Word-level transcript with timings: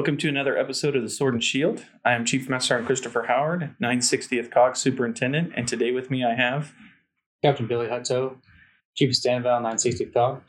Welcome 0.00 0.16
to 0.16 0.30
another 0.30 0.56
episode 0.56 0.96
of 0.96 1.02
the 1.02 1.10
Sword 1.10 1.34
and 1.34 1.44
Shield. 1.44 1.84
I 2.06 2.14
am 2.14 2.24
Chief 2.24 2.48
Master 2.48 2.68
Sergeant 2.68 2.86
Christopher 2.86 3.24
Howard, 3.28 3.76
960th 3.82 4.50
COG 4.50 4.74
Superintendent, 4.74 5.52
and 5.54 5.68
today 5.68 5.92
with 5.92 6.10
me 6.10 6.24
I 6.24 6.32
have 6.32 6.72
Captain 7.44 7.66
Billy 7.66 7.86
Hutto, 7.86 8.36
Chief 8.96 9.10
of 9.10 9.14
StanEval, 9.14 9.60
960th 9.60 10.14
COG. 10.14 10.42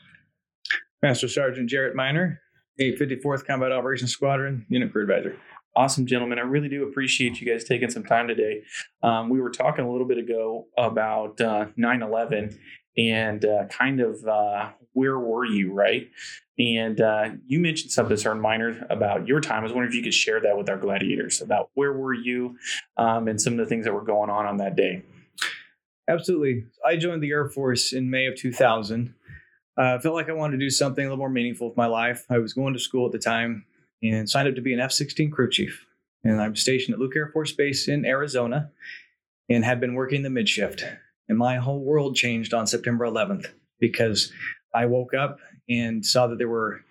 Master 1.02 1.28
Sergeant 1.28 1.68
Jarrett 1.68 1.94
Miner, 1.94 2.40
854th 2.80 3.44
Combat 3.44 3.72
Operations 3.72 4.10
Squadron, 4.10 4.64
Unit 4.70 4.90
Crew 4.90 5.02
Advisor. 5.02 5.36
Awesome, 5.76 6.06
gentlemen. 6.06 6.38
I 6.38 6.42
really 6.42 6.70
do 6.70 6.84
appreciate 6.84 7.38
you 7.38 7.46
guys 7.46 7.64
taking 7.64 7.90
some 7.90 8.04
time 8.04 8.28
today. 8.28 8.62
Um, 9.02 9.28
we 9.28 9.38
were 9.38 9.50
talking 9.50 9.84
a 9.84 9.92
little 9.92 10.08
bit 10.08 10.16
ago 10.16 10.64
about 10.78 11.38
uh, 11.42 11.66
9 11.76 12.02
11 12.02 12.58
and 12.96 13.44
uh, 13.44 13.66
kind 13.66 14.00
of 14.00 14.24
uh, 14.26 14.70
where 14.92 15.18
were 15.18 15.44
you, 15.44 15.72
right? 15.72 16.08
And 16.58 17.00
uh, 17.00 17.30
you 17.46 17.60
mentioned 17.60 17.92
something, 17.92 18.16
Sergeant 18.16 18.42
Miner, 18.42 18.86
about 18.90 19.26
your 19.26 19.40
time. 19.40 19.60
I 19.60 19.62
was 19.62 19.72
wondering 19.72 19.90
if 19.90 19.96
you 19.96 20.02
could 20.02 20.14
share 20.14 20.40
that 20.40 20.56
with 20.56 20.68
our 20.68 20.76
gladiators 20.76 21.40
about 21.40 21.70
where 21.74 21.92
were 21.92 22.12
you 22.12 22.56
um, 22.96 23.26
and 23.26 23.40
some 23.40 23.54
of 23.54 23.58
the 23.58 23.66
things 23.66 23.84
that 23.84 23.94
were 23.94 24.04
going 24.04 24.30
on 24.30 24.46
on 24.46 24.58
that 24.58 24.76
day. 24.76 25.02
Absolutely. 26.08 26.66
I 26.84 26.96
joined 26.96 27.22
the 27.22 27.30
Air 27.30 27.48
Force 27.48 27.92
in 27.92 28.10
May 28.10 28.26
of 28.26 28.36
2000. 28.36 29.14
I 29.78 29.82
uh, 29.82 30.00
felt 30.00 30.14
like 30.14 30.28
I 30.28 30.32
wanted 30.32 30.58
to 30.58 30.64
do 30.64 30.70
something 30.70 31.04
a 31.04 31.08
little 31.08 31.16
more 31.16 31.30
meaningful 31.30 31.68
with 31.68 31.76
my 31.76 31.86
life. 31.86 32.26
I 32.28 32.38
was 32.38 32.52
going 32.52 32.74
to 32.74 32.80
school 32.80 33.06
at 33.06 33.12
the 33.12 33.18
time 33.18 33.64
and 34.02 34.28
signed 34.28 34.48
up 34.48 34.54
to 34.56 34.60
be 34.60 34.74
an 34.74 34.80
F 34.80 34.92
16 34.92 35.30
crew 35.30 35.48
chief. 35.48 35.86
And 36.24 36.40
I'm 36.40 36.54
stationed 36.54 36.94
at 36.94 37.00
Luke 37.00 37.16
Air 37.16 37.28
Force 37.28 37.52
Base 37.52 37.88
in 37.88 38.04
Arizona 38.04 38.70
and 39.48 39.64
had 39.64 39.80
been 39.80 39.94
working 39.94 40.22
the 40.22 40.30
mid 40.30 40.48
shift. 40.48 40.84
And 41.28 41.38
my 41.38 41.56
whole 41.56 41.80
world 41.80 42.14
changed 42.14 42.52
on 42.52 42.66
September 42.66 43.06
11th 43.06 43.46
because 43.80 44.32
I 44.74 44.86
woke 44.86 45.14
up 45.14 45.38
and 45.68 46.04
saw 46.04 46.26
that 46.26 46.38
there 46.38 46.48
were 46.48 46.84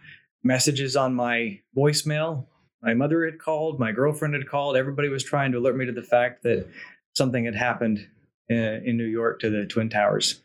messages 0.44 0.96
on 0.96 1.14
my 1.14 1.60
voicemail. 1.76 2.46
My 2.82 2.94
mother 2.94 3.26
had 3.26 3.40
called, 3.40 3.80
my 3.80 3.92
girlfriend 3.92 4.34
had 4.34 4.48
called. 4.48 4.76
Everybody 4.76 5.10
was 5.10 5.24
trying 5.24 5.52
to 5.52 5.60
alert 5.60 5.76
me 5.76 5.86
to 5.86 5.92
the 5.92 6.02
fact 6.02 6.44
that 6.44 6.68
something 7.16 7.46
had 7.46 7.56
happened 7.56 8.08
in, 8.50 8.58
uh, 8.58 8.80
in 8.84 8.98
New 8.98 9.06
York 9.06 9.40
to 9.42 9.50
the 9.50 9.66
Twin 9.66 9.90
Towers. 9.90 10.42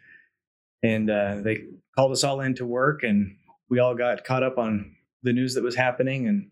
And 0.83 1.11
uh, 1.11 1.41
they 1.43 1.65
called 1.95 2.13
us 2.13 2.25
all 2.25 2.41
into 2.41 2.67
work, 2.67 3.03
and 3.03 3.37
we 3.71 3.79
all 3.79 3.95
got 3.95 4.25
caught 4.25 4.43
up 4.43 4.59
on 4.59 4.95
the 5.23 5.33
news 5.33 5.55
that 5.55 5.65
was 5.65 5.75
happening 5.75 6.29
and, 6.29 6.51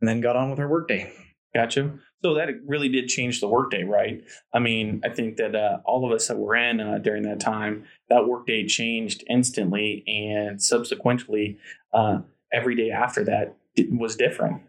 and 0.00 0.08
then 0.08 0.20
got 0.20 0.36
on 0.36 0.50
with 0.50 0.60
our 0.60 0.68
workday. 0.68 1.12
Gotcha. 1.54 1.98
So 2.22 2.34
that 2.34 2.48
really 2.66 2.88
did 2.88 3.08
change 3.08 3.40
the 3.40 3.48
workday, 3.48 3.82
right? 3.82 4.22
I 4.54 4.60
mean, 4.60 5.00
I 5.04 5.08
think 5.08 5.36
that 5.36 5.56
uh, 5.56 5.78
all 5.84 6.06
of 6.06 6.12
us 6.12 6.28
that 6.28 6.38
were 6.38 6.54
in 6.54 6.80
uh, 6.80 6.98
during 6.98 7.24
that 7.24 7.40
time, 7.40 7.84
that 8.08 8.28
workday 8.28 8.64
changed 8.64 9.24
instantly, 9.28 10.04
and 10.06 10.62
subsequently, 10.62 11.58
uh, 11.92 12.20
every 12.52 12.76
day 12.76 12.90
after 12.90 13.24
that 13.24 13.56
was 13.90 14.14
different. 14.14 14.62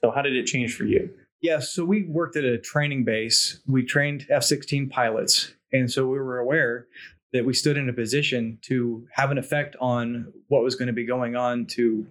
So, 0.00 0.10
how 0.10 0.22
did 0.22 0.34
it 0.34 0.46
change 0.46 0.74
for 0.74 0.84
you? 0.84 1.10
Yeah, 1.42 1.60
so 1.60 1.84
we 1.84 2.04
worked 2.04 2.36
at 2.36 2.44
a 2.44 2.58
training 2.58 3.04
base. 3.04 3.60
We 3.66 3.84
trained 3.84 4.26
F 4.28 4.42
16 4.42 4.88
pilots. 4.90 5.54
And 5.72 5.90
so 5.90 6.06
we 6.06 6.18
were 6.18 6.38
aware 6.38 6.86
that 7.32 7.46
we 7.46 7.54
stood 7.54 7.76
in 7.76 7.88
a 7.88 7.92
position 7.92 8.58
to 8.62 9.06
have 9.12 9.30
an 9.30 9.38
effect 9.38 9.76
on 9.80 10.32
what 10.48 10.62
was 10.62 10.74
going 10.74 10.88
to 10.88 10.92
be 10.92 11.06
going 11.06 11.36
on 11.36 11.66
to, 11.66 12.06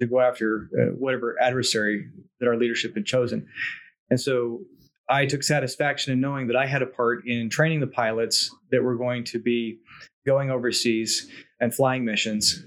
to 0.00 0.06
go 0.06 0.20
after 0.20 0.68
uh, 0.78 0.94
whatever 0.96 1.36
adversary 1.40 2.08
that 2.38 2.46
our 2.46 2.56
leadership 2.56 2.94
had 2.94 3.04
chosen. 3.04 3.48
And 4.10 4.20
so 4.20 4.60
I 5.08 5.26
took 5.26 5.42
satisfaction 5.42 6.12
in 6.12 6.20
knowing 6.20 6.46
that 6.48 6.56
I 6.56 6.66
had 6.66 6.82
a 6.82 6.86
part 6.86 7.26
in 7.26 7.48
training 7.48 7.80
the 7.80 7.86
pilots 7.86 8.54
that 8.70 8.82
were 8.82 8.96
going 8.96 9.24
to 9.24 9.38
be 9.38 9.78
going 10.26 10.50
overseas 10.50 11.28
and 11.60 11.74
flying 11.74 12.04
missions. 12.04 12.64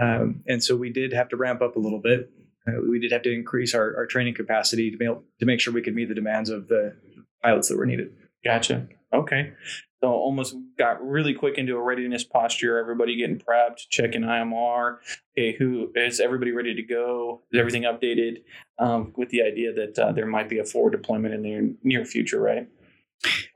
Um, 0.00 0.42
and 0.46 0.62
so 0.62 0.76
we 0.76 0.90
did 0.90 1.12
have 1.12 1.28
to 1.30 1.36
ramp 1.36 1.62
up 1.62 1.76
a 1.76 1.78
little 1.78 2.00
bit. 2.00 2.30
Uh, 2.66 2.80
we 2.88 2.98
did 2.98 3.12
have 3.12 3.22
to 3.22 3.32
increase 3.32 3.74
our, 3.74 3.96
our 3.96 4.06
training 4.06 4.34
capacity 4.34 4.90
to 4.90 4.96
be 4.96 5.04
able 5.04 5.24
to 5.40 5.46
make 5.46 5.60
sure 5.60 5.72
we 5.72 5.82
could 5.82 5.94
meet 5.94 6.08
the 6.08 6.14
demands 6.14 6.50
of 6.50 6.68
the 6.68 6.96
pilots 7.42 7.68
that 7.68 7.76
were 7.76 7.86
needed. 7.86 8.12
Gotcha. 8.44 8.86
Okay. 9.12 9.52
So 10.02 10.08
almost 10.08 10.56
got 10.78 11.06
really 11.06 11.34
quick 11.34 11.58
into 11.58 11.76
a 11.76 11.82
readiness 11.82 12.24
posture. 12.24 12.78
Everybody 12.78 13.16
getting 13.16 13.38
prepped, 13.38 13.88
checking 13.90 14.22
IMR. 14.22 14.98
Okay, 15.36 15.54
who 15.58 15.92
is 15.94 16.20
everybody 16.20 16.52
ready 16.52 16.74
to 16.74 16.82
go? 16.82 17.42
Is 17.52 17.60
everything 17.60 17.82
updated? 17.82 18.42
Um, 18.78 19.12
with 19.16 19.28
the 19.28 19.42
idea 19.42 19.74
that 19.74 19.98
uh, 19.98 20.12
there 20.12 20.26
might 20.26 20.48
be 20.48 20.58
a 20.58 20.64
forward 20.64 20.92
deployment 20.92 21.34
in 21.34 21.42
the 21.42 21.76
near 21.82 22.06
future, 22.06 22.40
right? 22.40 22.66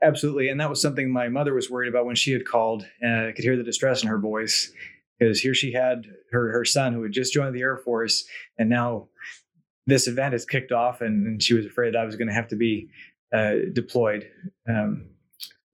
Absolutely, 0.03 0.49
and 0.49 0.61
that 0.61 0.69
was 0.69 0.79
something 0.79 1.11
my 1.11 1.29
mother 1.29 1.55
was 1.55 1.71
worried 1.71 1.89
about 1.89 2.05
when 2.05 2.15
she 2.15 2.31
had 2.31 2.45
called. 2.45 2.85
And 3.01 3.27
I 3.27 3.31
could 3.31 3.43
hear 3.43 3.57
the 3.57 3.63
distress 3.63 4.03
in 4.03 4.09
her 4.09 4.19
voice 4.19 4.71
because 5.17 5.39
here 5.39 5.55
she 5.55 5.71
had 5.71 6.05
her 6.31 6.51
her 6.51 6.65
son 6.65 6.93
who 6.93 7.01
had 7.01 7.11
just 7.11 7.33
joined 7.33 7.55
the 7.55 7.61
Air 7.61 7.77
Force, 7.77 8.23
and 8.59 8.69
now 8.69 9.07
this 9.87 10.07
event 10.07 10.33
has 10.33 10.45
kicked 10.45 10.71
off, 10.71 11.01
and, 11.01 11.25
and 11.25 11.41
she 11.41 11.55
was 11.55 11.65
afraid 11.65 11.95
I 11.95 12.05
was 12.05 12.15
going 12.15 12.27
to 12.27 12.33
have 12.33 12.49
to 12.49 12.55
be 12.55 12.89
uh, 13.33 13.53
deployed. 13.73 14.29
Um, 14.69 15.07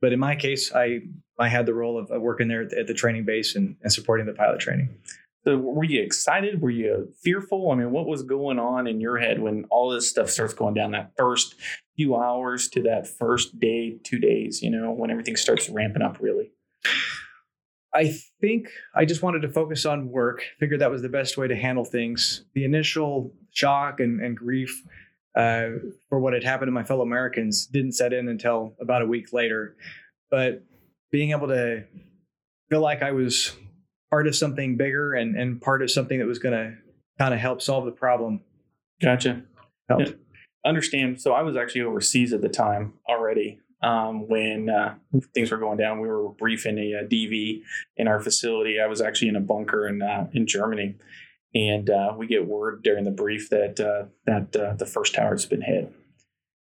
but 0.01 0.11
in 0.11 0.19
my 0.19 0.35
case, 0.35 0.73
I 0.73 1.01
I 1.39 1.47
had 1.47 1.65
the 1.65 1.73
role 1.73 1.97
of, 1.97 2.11
of 2.11 2.21
working 2.21 2.47
there 2.47 2.63
at 2.63 2.69
the, 2.71 2.79
at 2.79 2.87
the 2.87 2.93
training 2.93 3.25
base 3.25 3.55
and, 3.55 3.75
and, 3.81 3.91
supporting 3.91 4.25
the 4.25 4.33
pilot 4.33 4.59
training. 4.59 4.89
So 5.43 5.57
were 5.57 5.83
you 5.83 6.03
excited? 6.03 6.61
Were 6.61 6.69
you 6.69 7.11
fearful? 7.23 7.71
I 7.71 7.75
mean, 7.75 7.91
what 7.91 8.05
was 8.05 8.21
going 8.21 8.59
on 8.59 8.85
in 8.85 9.01
your 9.01 9.17
head 9.17 9.41
when 9.41 9.65
all 9.71 9.89
this 9.89 10.07
stuff 10.07 10.29
starts 10.29 10.53
going 10.53 10.75
down 10.75 10.91
that 10.91 11.13
first 11.17 11.55
few 11.95 12.15
hours 12.15 12.67
to 12.69 12.83
that 12.83 13.07
first 13.07 13.59
day, 13.59 13.97
two 14.03 14.19
days, 14.19 14.61
you 14.61 14.69
know, 14.69 14.91
when 14.91 15.09
everything 15.09 15.35
starts 15.35 15.67
ramping 15.69 16.03
up 16.03 16.19
really? 16.19 16.51
I 17.93 18.15
think 18.39 18.69
I 18.95 19.05
just 19.05 19.21
wanted 19.21 19.41
to 19.41 19.49
focus 19.49 19.85
on 19.85 20.09
work, 20.09 20.43
figured 20.59 20.79
that 20.81 20.91
was 20.91 21.01
the 21.01 21.09
best 21.09 21.37
way 21.37 21.47
to 21.47 21.55
handle 21.55 21.83
things. 21.83 22.45
The 22.53 22.63
initial 22.63 23.33
shock 23.51 23.99
and, 23.99 24.21
and 24.21 24.37
grief 24.37 24.83
uh, 25.35 25.69
for 26.09 26.19
what 26.19 26.33
had 26.33 26.43
happened 26.43 26.67
to 26.67 26.73
my 26.73 26.83
fellow 26.83 27.03
Americans 27.03 27.65
didn't 27.65 27.93
set 27.93 28.13
in 28.13 28.27
until 28.27 28.75
about 28.79 29.01
a 29.01 29.07
week 29.07 29.33
later. 29.33 29.75
But 30.29 30.63
being 31.11 31.31
able 31.31 31.47
to 31.47 31.83
feel 32.69 32.81
like 32.81 33.01
I 33.01 33.11
was 33.11 33.55
part 34.09 34.27
of 34.27 34.35
something 34.35 34.77
bigger 34.77 35.13
and, 35.13 35.35
and 35.35 35.61
part 35.61 35.81
of 35.81 35.91
something 35.91 36.19
that 36.19 36.27
was 36.27 36.39
going 36.39 36.53
to 36.53 36.77
kind 37.17 37.33
of 37.33 37.39
help 37.39 37.61
solve 37.61 37.85
the 37.85 37.91
problem. 37.91 38.41
Gotcha. 39.01 39.43
Helped. 39.89 40.09
Yeah. 40.09 40.13
Understand. 40.65 41.21
So 41.21 41.33
I 41.33 41.41
was 41.41 41.55
actually 41.55 41.81
overseas 41.81 42.33
at 42.33 42.41
the 42.41 42.49
time 42.49 42.93
already 43.09 43.59
um, 43.81 44.27
when 44.27 44.69
uh, 44.69 44.95
things 45.33 45.51
were 45.51 45.57
going 45.57 45.77
down. 45.77 45.99
We 45.99 46.07
were 46.07 46.29
briefing 46.29 46.77
a, 46.77 46.93
a, 46.93 47.03
DV 47.03 47.61
in 47.97 48.07
our 48.07 48.19
facility. 48.19 48.79
I 48.79 48.87
was 48.87 49.01
actually 49.01 49.29
in 49.29 49.35
a 49.35 49.41
bunker 49.41 49.87
in 49.87 50.01
uh, 50.01 50.27
in 50.33 50.45
Germany, 50.45 50.95
and 51.53 51.89
uh, 51.89 52.13
we 52.17 52.27
get 52.27 52.47
word 52.47 52.83
during 52.83 53.03
the 53.03 53.11
brief 53.11 53.49
that 53.49 53.79
uh, 53.79 54.07
that 54.25 54.55
uh, 54.55 54.73
the 54.75 54.85
first 54.85 55.15
tower 55.15 55.31
has 55.31 55.45
been 55.45 55.61
hit. 55.61 55.93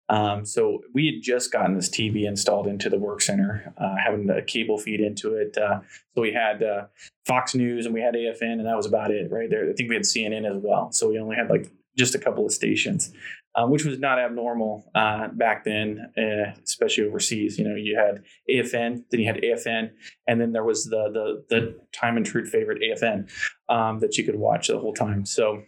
Um, 0.10 0.46
so 0.46 0.82
we 0.94 1.06
had 1.06 1.24
just 1.24 1.52
gotten 1.52 1.76
this 1.76 1.90
TV 1.90 2.26
installed 2.26 2.68
into 2.68 2.90
the 2.90 3.00
work 3.00 3.22
center, 3.22 3.74
uh, 3.78 3.96
having 3.96 4.30
a 4.30 4.42
cable 4.42 4.78
feed 4.78 5.00
into 5.00 5.34
it. 5.36 5.58
Uh, 5.58 5.80
so 6.14 6.22
we 6.22 6.34
had 6.34 6.62
uh, 6.62 6.86
Fox 7.26 7.56
News 7.56 7.86
and 7.86 7.96
we 7.96 8.02
had 8.02 8.14
AFN, 8.14 8.54
and 8.54 8.66
that 8.66 8.76
was 8.76 8.86
about 8.86 9.12
it, 9.12 9.32
right 9.32 9.50
there. 9.50 9.70
I 9.70 9.74
think 9.74 9.90
we 9.90 9.96
had 9.96 10.04
CNN 10.04 10.46
as 10.46 10.62
well. 10.62 10.92
So 10.92 11.10
we 11.10 11.20
only 11.20 11.38
had 11.38 11.50
like 11.50 11.72
just 11.96 12.16
a 12.16 12.20
couple 12.20 12.46
of 12.46 12.52
stations 12.52 13.14
um, 13.56 13.70
which 13.70 13.86
was 13.86 14.00
not 14.00 14.20
abnormal 14.20 14.90
uh, 14.96 15.28
back 15.28 15.64
then, 15.64 16.12
uh, 16.18 16.60
especially 16.64 17.06
overseas. 17.06 17.58
You 17.58 17.68
know, 17.68 17.76
you 17.76 17.98
had 17.98 18.24
AFN, 18.50 19.04
then 19.12 19.20
you 19.20 19.28
had 19.28 19.42
AFN, 19.42 19.92
and 20.28 20.42
then 20.42 20.54
there 20.54 20.64
was 20.64 20.86
the 20.86 21.10
the 21.12 21.56
the 21.56 21.80
time 21.92 22.18
and 22.18 22.26
truth 22.26 22.50
favorite 22.50 22.82
AFN 22.82 23.30
um, 23.70 24.00
that 24.00 24.18
you 24.18 24.24
could 24.24 24.36
watch 24.36 24.68
the 24.68 24.80
whole 24.80 24.94
time. 24.94 25.26
So 25.26 25.64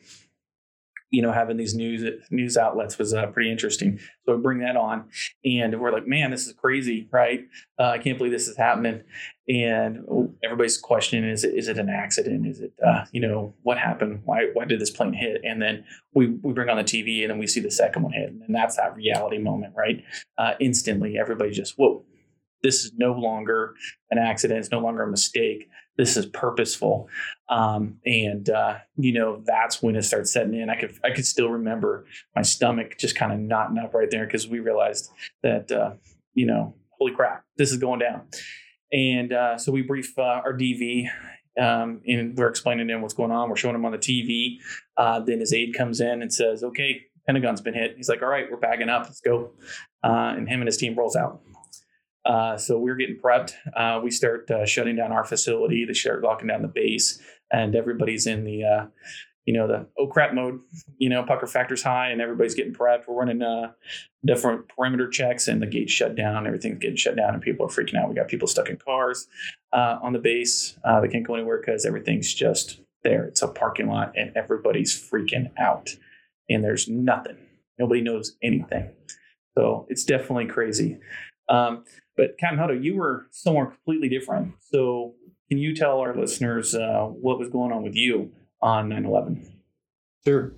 you 1.16 1.22
know, 1.22 1.32
having 1.32 1.56
these 1.56 1.74
news 1.74 2.04
news 2.30 2.58
outlets 2.58 2.98
was 2.98 3.14
uh, 3.14 3.28
pretty 3.28 3.50
interesting. 3.50 3.98
So 4.26 4.36
we 4.36 4.42
bring 4.42 4.60
that 4.60 4.76
on, 4.76 5.06
and 5.46 5.80
we're 5.80 5.94
like, 5.94 6.06
man, 6.06 6.30
this 6.30 6.46
is 6.46 6.52
crazy, 6.52 7.08
right? 7.10 7.46
Uh, 7.80 7.92
I 7.92 8.00
can't 8.00 8.18
believe 8.18 8.34
this 8.34 8.50
is 8.50 8.58
happening. 8.58 9.02
And 9.48 10.34
everybody's 10.44 10.78
questioning: 10.78 11.30
Is 11.30 11.46
it 11.46 11.54
is 11.54 11.70
it 11.70 11.78
an 11.78 11.88
accident? 11.88 12.46
Is 12.46 12.60
it 12.60 12.74
uh, 12.86 13.06
you 13.14 13.22
know 13.22 13.54
what 13.64 13.78
happened? 13.78 14.24
Why 14.26 14.50
why 14.52 14.66
did 14.66 14.82
this 14.82 14.92
plane 14.92 15.14
hit? 15.14 15.40
And 15.46 15.62
then 15.62 15.86
we 16.14 16.28
we 16.44 16.52
bring 16.52 16.68
on 16.68 16.76
the 16.76 16.84
TV, 16.84 17.22
and 17.22 17.32
then 17.32 17.38
we 17.38 17.48
see 17.48 17.62
the 17.62 17.72
second 17.72 18.04
one 18.04 18.12
hit, 18.12 18.32
and 18.32 18.54
that's 18.54 18.76
that 18.76 18.94
reality 18.94 19.38
moment, 19.38 19.74
right? 19.78 20.04
Uh, 20.38 20.56
instantly, 20.60 21.18
everybody 21.18 21.52
just 21.52 21.76
whoa 21.78 22.04
this 22.66 22.84
is 22.84 22.92
no 22.98 23.14
longer 23.14 23.76
an 24.10 24.18
accident. 24.18 24.60
It's 24.60 24.72
no 24.72 24.80
longer 24.80 25.04
a 25.04 25.08
mistake. 25.08 25.70
This 25.98 26.18
is 26.18 26.26
purposeful. 26.26 27.08
Um, 27.50 27.98
and 28.06 28.50
uh, 28.50 28.78
you 28.98 29.14
know, 29.14 29.42
that's 29.46 29.82
when 29.82 29.96
it 29.96 30.04
starts 30.04 30.32
setting 30.34 30.54
in. 30.54 30.70
I 30.70 30.80
could 30.80 30.98
I 31.04 31.12
could 31.12 31.26
still 31.26 31.50
remember 31.50 32.06
my 32.36 32.42
stomach 32.42 32.98
just 32.98 33.16
kind 33.16 33.32
of 33.32 33.40
knotting 33.40 33.78
up 33.78 33.94
right 33.94 34.10
there 34.10 34.26
because 34.26 34.48
we 34.48 34.60
realized 34.60 35.10
that 35.44 35.72
uh, 35.72 35.94
you 36.34 36.46
know, 36.46 36.76
holy 36.98 37.14
crap, 37.14 37.44
this 37.58 37.72
is 37.72 37.78
going 37.78 38.00
down. 38.00 38.22
And 38.92 39.34
uh, 39.34 39.58
so 39.58 39.72
we 39.72 39.82
brief 39.82 40.18
uh, 40.18 40.42
our 40.44 40.54
DV 40.54 41.10
um, 41.60 42.02
and 42.06 42.38
we're 42.38 42.50
explaining 42.50 42.88
to 42.88 42.94
him 42.94 43.02
what's 43.02 43.14
going 43.14 43.32
on. 43.32 43.50
We're 43.50 43.56
showing 43.56 43.76
him 43.76 43.86
on 43.86 43.92
the 43.92 43.98
TV. 43.98 44.58
Uh, 44.98 45.20
then 45.20 45.40
his 45.40 45.54
aide 45.54 45.74
comes 45.74 46.02
in 46.02 46.22
and 46.22 46.34
says, 46.34 46.64
"Okay, 46.64 47.04
Pentagon's 47.26 47.62
been 47.62 47.74
hit." 47.74 47.96
He's 47.96 48.10
like, 48.10 48.22
"All 48.22 48.28
right, 48.28 48.46
we're 48.50 48.58
bagging 48.58 48.90
up. 48.90 49.04
Let's 49.04 49.22
go." 49.22 49.52
Uh, 50.04 50.34
and 50.36 50.48
him 50.48 50.62
and 50.62 50.68
his 50.68 50.78
team 50.78 50.96
rolls 50.96 51.16
out. 51.16 51.42
Uh, 52.26 52.58
so 52.58 52.80
we're 52.80 52.96
getting 52.96 53.18
prepped. 53.18 53.54
Uh, 53.76 54.00
we 54.04 54.10
start 54.10 54.50
uh, 54.50 54.66
shutting 54.66 54.96
down 54.96 55.12
our 55.12 55.24
facility. 55.24 55.86
They 55.86 55.94
start 55.94 56.24
locking 56.24 56.48
down 56.48 56.62
the 56.62 56.68
base, 56.68 57.22
and 57.52 57.76
everybody's 57.76 58.26
in 58.26 58.44
the 58.44 58.64
uh, 58.64 58.86
you 59.46 59.54
know, 59.54 59.68
the 59.68 59.86
oh 60.00 60.08
crap 60.08 60.34
mode, 60.34 60.60
you 60.98 61.08
know, 61.08 61.22
pucker 61.22 61.46
factor's 61.46 61.84
high 61.84 62.10
and 62.10 62.20
everybody's 62.20 62.56
getting 62.56 62.74
prepped. 62.74 63.04
We're 63.08 63.14
running 63.14 63.44
uh, 63.44 63.74
different 64.26 64.68
perimeter 64.70 65.08
checks 65.08 65.48
and 65.48 65.62
the 65.62 65.68
gate's 65.68 65.92
shut 65.92 66.16
down. 66.16 66.48
Everything's 66.48 66.80
getting 66.80 66.98
shut 66.98 67.16
down 67.16 67.36
and 67.36 67.44
people 67.44 67.64
are 67.64 67.70
freaking 67.70 67.94
out. 67.96 68.10
We 68.10 68.16
got 68.16 68.28
people 68.28 68.48
stuck 68.48 68.70
in 68.70 68.78
cars 68.78 69.28
on 69.72 70.14
the 70.14 70.20
base. 70.20 70.76
They 70.84 71.08
can't 71.10 71.28
go 71.28 71.36
anywhere 71.36 71.60
because 71.60 71.86
everything's 71.86 72.34
just 72.34 72.80
there. 73.04 73.26
It's 73.26 73.44
a 73.44 73.48
parking 73.48 73.88
lot 73.88 74.14
and 74.16 74.36
everybody's 74.36 75.00
freaking 75.00 75.52
out 75.60 75.96
and 76.50 76.64
there's 76.64 76.88
nothing. 76.88 77.38
Nobody 77.78 78.02
knows 78.02 78.36
anything. 78.42 78.90
So 79.56 79.86
it's 79.90 80.04
definitely 80.04 80.48
crazy. 80.48 81.00
Um, 81.50 81.84
but 82.18 82.38
Captain 82.40 82.60
Hutto, 82.60 82.82
you 82.82 82.96
were 82.96 83.28
somewhere 83.32 83.68
completely 83.68 84.10
different. 84.10 84.54
So 84.62 85.14
can 85.50 85.58
you 85.58 85.76
tell 85.76 86.00
our 86.00 86.16
listeners 86.16 86.74
uh, 86.74 87.06
what 87.06 87.40
was 87.40 87.50
going 87.50 87.72
on 87.72 87.84
with 87.84 87.96
you? 87.96 88.32
on 88.66 88.90
9 88.90 89.06
11? 89.06 89.62
Sure. 90.26 90.54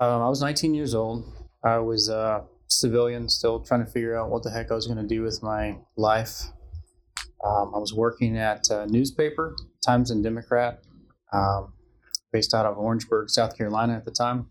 Um, 0.00 0.22
I 0.22 0.28
was 0.28 0.40
19 0.40 0.74
years 0.74 0.94
old. 0.94 1.24
I 1.62 1.78
was 1.78 2.08
a 2.08 2.44
civilian, 2.68 3.28
still 3.28 3.60
trying 3.60 3.84
to 3.84 3.90
figure 3.90 4.18
out 4.18 4.30
what 4.30 4.42
the 4.42 4.50
heck 4.50 4.72
I 4.72 4.74
was 4.74 4.86
going 4.86 4.98
to 4.98 5.06
do 5.06 5.22
with 5.22 5.42
my 5.42 5.76
life. 5.96 6.44
Um, 7.44 7.72
I 7.74 7.78
was 7.78 7.92
working 7.92 8.38
at 8.38 8.70
a 8.70 8.86
newspaper, 8.86 9.54
Times 9.84 10.10
and 10.10 10.24
Democrat, 10.24 10.80
um, 11.32 11.74
based 12.32 12.54
out 12.54 12.66
of 12.66 12.78
Orangeburg, 12.78 13.28
South 13.30 13.58
Carolina 13.58 13.94
at 13.94 14.04
the 14.04 14.10
time. 14.10 14.46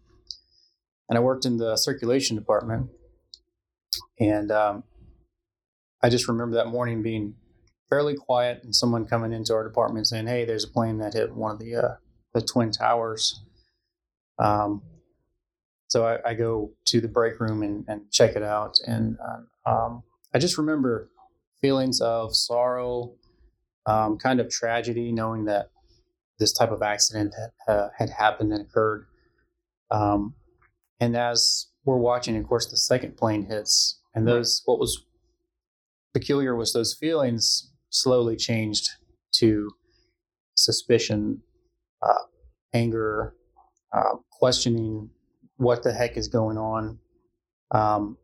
And 1.09 1.17
I 1.17 1.21
worked 1.21 1.45
in 1.45 1.57
the 1.57 1.75
circulation 1.77 2.35
department. 2.35 2.89
And 4.19 4.51
um, 4.51 4.83
I 6.03 6.09
just 6.09 6.27
remember 6.27 6.56
that 6.56 6.68
morning 6.68 7.01
being 7.01 7.36
fairly 7.89 8.15
quiet 8.15 8.63
and 8.63 8.75
someone 8.75 9.06
coming 9.06 9.33
into 9.33 9.53
our 9.53 9.63
department 9.63 10.07
saying, 10.07 10.27
Hey, 10.27 10.45
there's 10.45 10.63
a 10.63 10.69
plane 10.69 10.98
that 11.00 11.13
hit 11.13 11.36
one 11.36 11.51
of 11.51 11.59
the 11.59 11.75
uh, 11.75 11.95
the 12.33 12.42
Twin 12.42 12.71
Towers. 12.71 13.42
Um, 14.39 14.81
so 15.88 16.06
I, 16.06 16.31
I, 16.31 16.33
go 16.33 16.71
to 16.86 17.01
the 17.01 17.09
break 17.09 17.39
room 17.39 17.62
and, 17.62 17.83
and 17.88 18.09
check 18.12 18.36
it 18.38 18.42
out. 18.42 18.77
And 18.88 19.18
uh, 19.19 19.69
um, 19.69 20.03
I 20.33 20.39
just 20.39 20.57
remember 20.57 21.09
feelings 21.59 22.00
of 22.00 22.33
sorrow, 22.33 23.13
um, 23.86 24.18
kind 24.18 24.39
of 24.39 24.50
tragedy, 24.50 25.12
knowing 25.12 25.45
that 25.45 25.69
this 26.39 26.53
type 26.53 26.71
of 26.71 26.81
accident 26.81 27.36
had, 27.38 27.74
uh, 27.74 27.89
had 27.98 28.09
happened 28.09 28.53
and 28.53 28.62
occurred. 28.62 29.06
Um, 29.92 30.33
and 31.00 31.15
as 31.15 31.68
we're 31.83 31.98
watching, 31.98 32.38
of 32.38 32.48
course, 32.48 32.68
the 32.68 32.77
second 32.77 33.18
plane 33.18 33.45
hits, 33.45 34.00
and 34.15 34.27
those 34.27 34.62
what 34.65 34.80
was 34.80 35.06
peculiar 36.13 36.55
was 36.55 36.73
those 36.73 36.93
feelings 36.93 37.71
slowly 37.89 38.35
changed 38.35 38.89
to 39.35 39.69
suspicion 40.55 41.41
uh, 42.01 42.23
anger, 42.73 43.35
uh, 43.93 44.15
questioning 44.31 45.09
what 45.57 45.83
the 45.83 45.93
heck 45.93 46.17
is 46.17 46.27
going 46.27 46.57
on. 46.57 46.99
Um, 47.71 48.17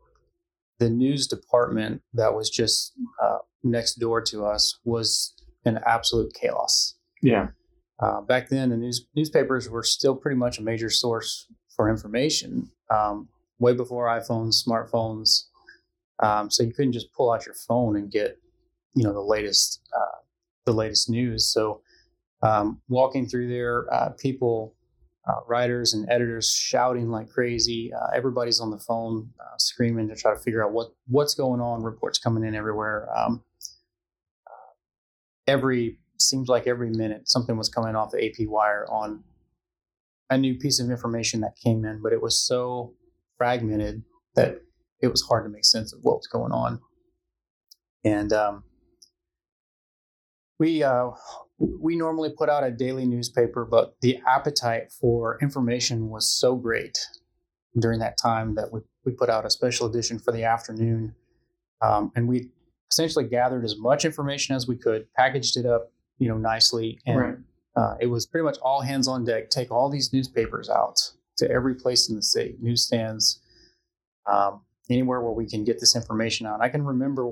the 0.80 0.90
news 0.90 1.28
department 1.28 2.02
that 2.14 2.36
was 2.36 2.50
just 2.50 2.94
uh, 3.24 3.40
next 3.64 3.96
door 3.96 4.22
to 4.22 4.46
us 4.46 4.80
was 4.84 5.34
an 5.66 5.80
absolute 5.86 6.34
chaos. 6.34 6.96
Yeah. 7.22 7.48
Uh, 8.00 8.22
back 8.22 8.50
then, 8.50 8.70
the 8.70 8.78
news 8.78 9.06
newspapers 9.16 9.70
were 9.70 9.84
still 9.84 10.16
pretty 10.16 10.38
much 10.38 10.60
a 10.60 10.64
major 10.64 10.90
source 10.90 11.48
for 11.76 11.90
information. 11.90 12.70
Um, 12.92 13.30
way 13.60 13.74
before 13.74 14.08
iPhones, 14.08 14.64
smartphones, 14.64 15.46
um, 16.20 16.50
so 16.50 16.64
you 16.64 16.74
couldn't 16.74 16.94
just 16.94 17.14
pull 17.14 17.32
out 17.32 17.46
your 17.46 17.56
phone 17.56 17.96
and 17.96 18.12
get, 18.12 18.38
you 18.96 19.04
know, 19.04 19.14
the 19.14 19.22
latest 19.22 19.82
uh, 19.96 20.18
the 20.66 20.74
latest 20.74 21.10
news. 21.10 21.52
So 21.52 21.82
um, 22.42 22.82
walking 22.88 23.28
through 23.28 23.50
there, 23.50 23.92
uh, 23.94 24.10
people, 24.10 24.76
uh, 25.28 25.42
writers 25.48 25.94
and 25.94 26.10
editors 26.10 26.52
shouting 26.52 27.10
like 27.10 27.30
crazy. 27.30 27.92
Uh, 27.94 28.08
everybody's 28.16 28.60
on 28.60 28.72
the 28.72 28.80
phone 28.80 29.30
uh, 29.40 29.58
screaming 29.58 30.08
to 30.08 30.16
try 30.16 30.34
to 30.34 30.40
figure 30.40 30.66
out 30.66 30.72
what 30.72 30.90
what's 31.08 31.34
going 31.34 31.60
on. 31.60 31.84
Reports 31.84 32.18
coming 32.18 32.44
in 32.44 32.56
everywhere. 32.56 33.10
Um, 33.16 33.44
uh, 34.48 34.72
every 35.48 36.00
seems 36.18 36.48
like 36.48 36.66
every 36.66 36.90
minute 36.90 37.30
something 37.30 37.58
was 37.58 37.70
coming 37.70 37.96
off 37.96 38.12
the 38.12 38.26
AP 38.26 38.48
wire 38.48 38.86
on 38.90 39.24
a 40.30 40.38
new 40.38 40.56
piece 40.56 40.80
of 40.80 40.90
information 40.90 41.42
that 41.42 41.56
came 41.56 41.86
in, 41.86 42.02
but 42.02 42.12
it 42.14 42.22
was 42.22 42.40
so 42.40 42.94
fragmented 43.38 44.04
that 44.36 44.62
it 45.02 45.08
was 45.08 45.22
hard 45.22 45.46
to 45.46 45.50
make 45.50 45.66
sense 45.66 45.94
of 45.94 46.00
what 46.02 46.18
was 46.18 46.28
going 46.28 46.52
on. 46.52 46.80
And 48.04 48.32
um, 48.34 48.64
we 50.60 50.84
uh, 50.84 51.10
we 51.60 51.96
normally 51.96 52.32
put 52.38 52.50
out 52.50 52.64
a 52.64 52.72
daily 52.72 53.06
newspaper, 53.06 53.66
but 53.66 53.96
the 54.02 54.20
appetite 54.28 54.92
for 54.92 55.38
information 55.42 56.10
was 56.10 56.32
so 56.32 56.56
great 56.56 56.98
during 57.80 58.00
that 58.00 58.18
time 58.18 58.56
that 58.56 58.72
we, 58.72 58.82
we 59.06 59.12
put 59.12 59.30
out 59.30 59.46
a 59.46 59.50
special 59.50 59.88
edition 59.88 60.20
for 60.20 60.32
the 60.32 60.44
afternoon. 60.44 61.16
Um, 61.82 62.12
and 62.16 62.28
we 62.28 62.50
essentially 62.92 63.26
gathered 63.26 63.66
as 63.66 63.76
much 63.78 64.06
information 64.06 64.56
as 64.56 64.68
we 64.68 64.78
could, 64.78 65.12
packaged 65.14 65.58
it 65.58 65.66
up, 65.66 65.92
you 66.18 66.28
know, 66.28 66.38
nicely. 66.38 67.00
And 67.06 67.20
right. 67.20 67.36
uh, 67.76 67.96
it 68.00 68.08
was 68.08 68.26
pretty 68.26 68.46
much 68.46 68.58
all 68.62 68.82
hands 68.82 69.08
on 69.08 69.26
deck. 69.26 69.50
Take 69.50 69.72
all 69.72 69.90
these 69.90 70.12
newspapers 70.14 70.70
out 70.70 70.96
to 71.38 71.50
every 71.50 71.76
place 71.76 72.10
in 72.10 72.16
the 72.16 72.24
city, 72.24 72.56
newsstands, 72.60 73.42
um, 74.32 74.62
anywhere 74.90 75.22
where 75.22 75.32
we 75.32 75.48
can 75.48 75.64
get 75.64 75.80
this 75.80 75.96
information 75.96 76.48
out. 76.48 76.62
I 76.62 76.70
can 76.70 76.84
remember 76.84 77.32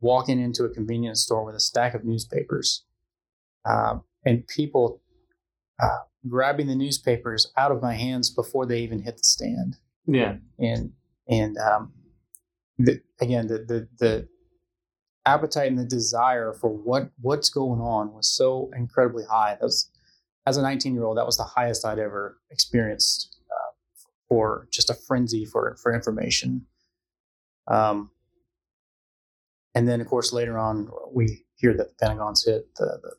walking 0.00 0.40
into 0.40 0.64
a 0.64 0.68
convenience 0.68 1.22
store 1.22 1.44
with 1.44 1.54
a 1.54 1.60
stack 1.60 1.94
of 1.94 2.04
newspapers 2.04 2.84
um, 3.64 4.02
and 4.24 4.46
people 4.46 5.02
uh, 5.82 5.98
grabbing 6.28 6.66
the 6.66 6.74
newspapers 6.74 7.52
out 7.56 7.72
of 7.72 7.82
my 7.82 7.94
hands 7.94 8.30
before 8.30 8.66
they 8.66 8.80
even 8.80 9.00
hit 9.00 9.16
the 9.16 9.24
stand. 9.24 9.76
Yeah, 10.06 10.36
and 10.58 10.92
and 11.28 11.56
um, 11.58 11.92
the, 12.78 13.00
again, 13.20 13.46
the, 13.46 13.58
the 13.58 13.88
the 13.98 14.28
appetite 15.26 15.68
and 15.68 15.78
the 15.78 15.84
desire 15.84 16.52
for 16.52 16.70
what 16.70 17.10
what's 17.20 17.50
going 17.50 17.80
on 17.80 18.12
was 18.12 18.28
so 18.34 18.70
incredibly 18.74 19.24
high. 19.24 19.56
That 19.60 19.62
was, 19.62 19.90
as 20.46 20.56
a 20.56 20.62
19 20.62 20.94
year 20.94 21.04
old, 21.04 21.18
that 21.18 21.26
was 21.26 21.36
the 21.36 21.44
highest 21.44 21.84
I'd 21.84 21.98
ever 21.98 22.38
experienced 22.50 23.36
uh, 23.50 23.72
for 24.28 24.66
just 24.72 24.90
a 24.90 24.94
frenzy 24.94 25.44
for 25.44 25.76
for 25.82 25.94
information. 25.94 26.66
Um, 27.68 28.10
and 29.74 29.86
then, 29.86 30.00
of 30.00 30.08
course, 30.08 30.32
later 30.32 30.58
on, 30.58 30.90
we 31.12 31.44
hear 31.54 31.76
that 31.76 31.88
the 31.88 31.94
Pentagon's 31.94 32.44
hit. 32.44 32.74
The, 32.76 32.98
the 33.02 33.14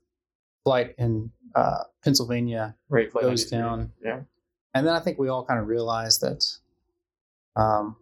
flight 0.63 0.95
in 0.97 1.31
uh, 1.55 1.83
Pennsylvania 2.03 2.75
right, 2.89 3.11
goes 3.13 3.45
down. 3.45 3.91
Yeah. 4.03 4.21
And 4.73 4.85
then 4.85 4.93
I 4.93 4.99
think 4.99 5.17
we 5.17 5.29
all 5.29 5.45
kind 5.45 5.59
of 5.59 5.67
realized 5.67 6.21
that 6.21 6.45
um, 7.55 7.95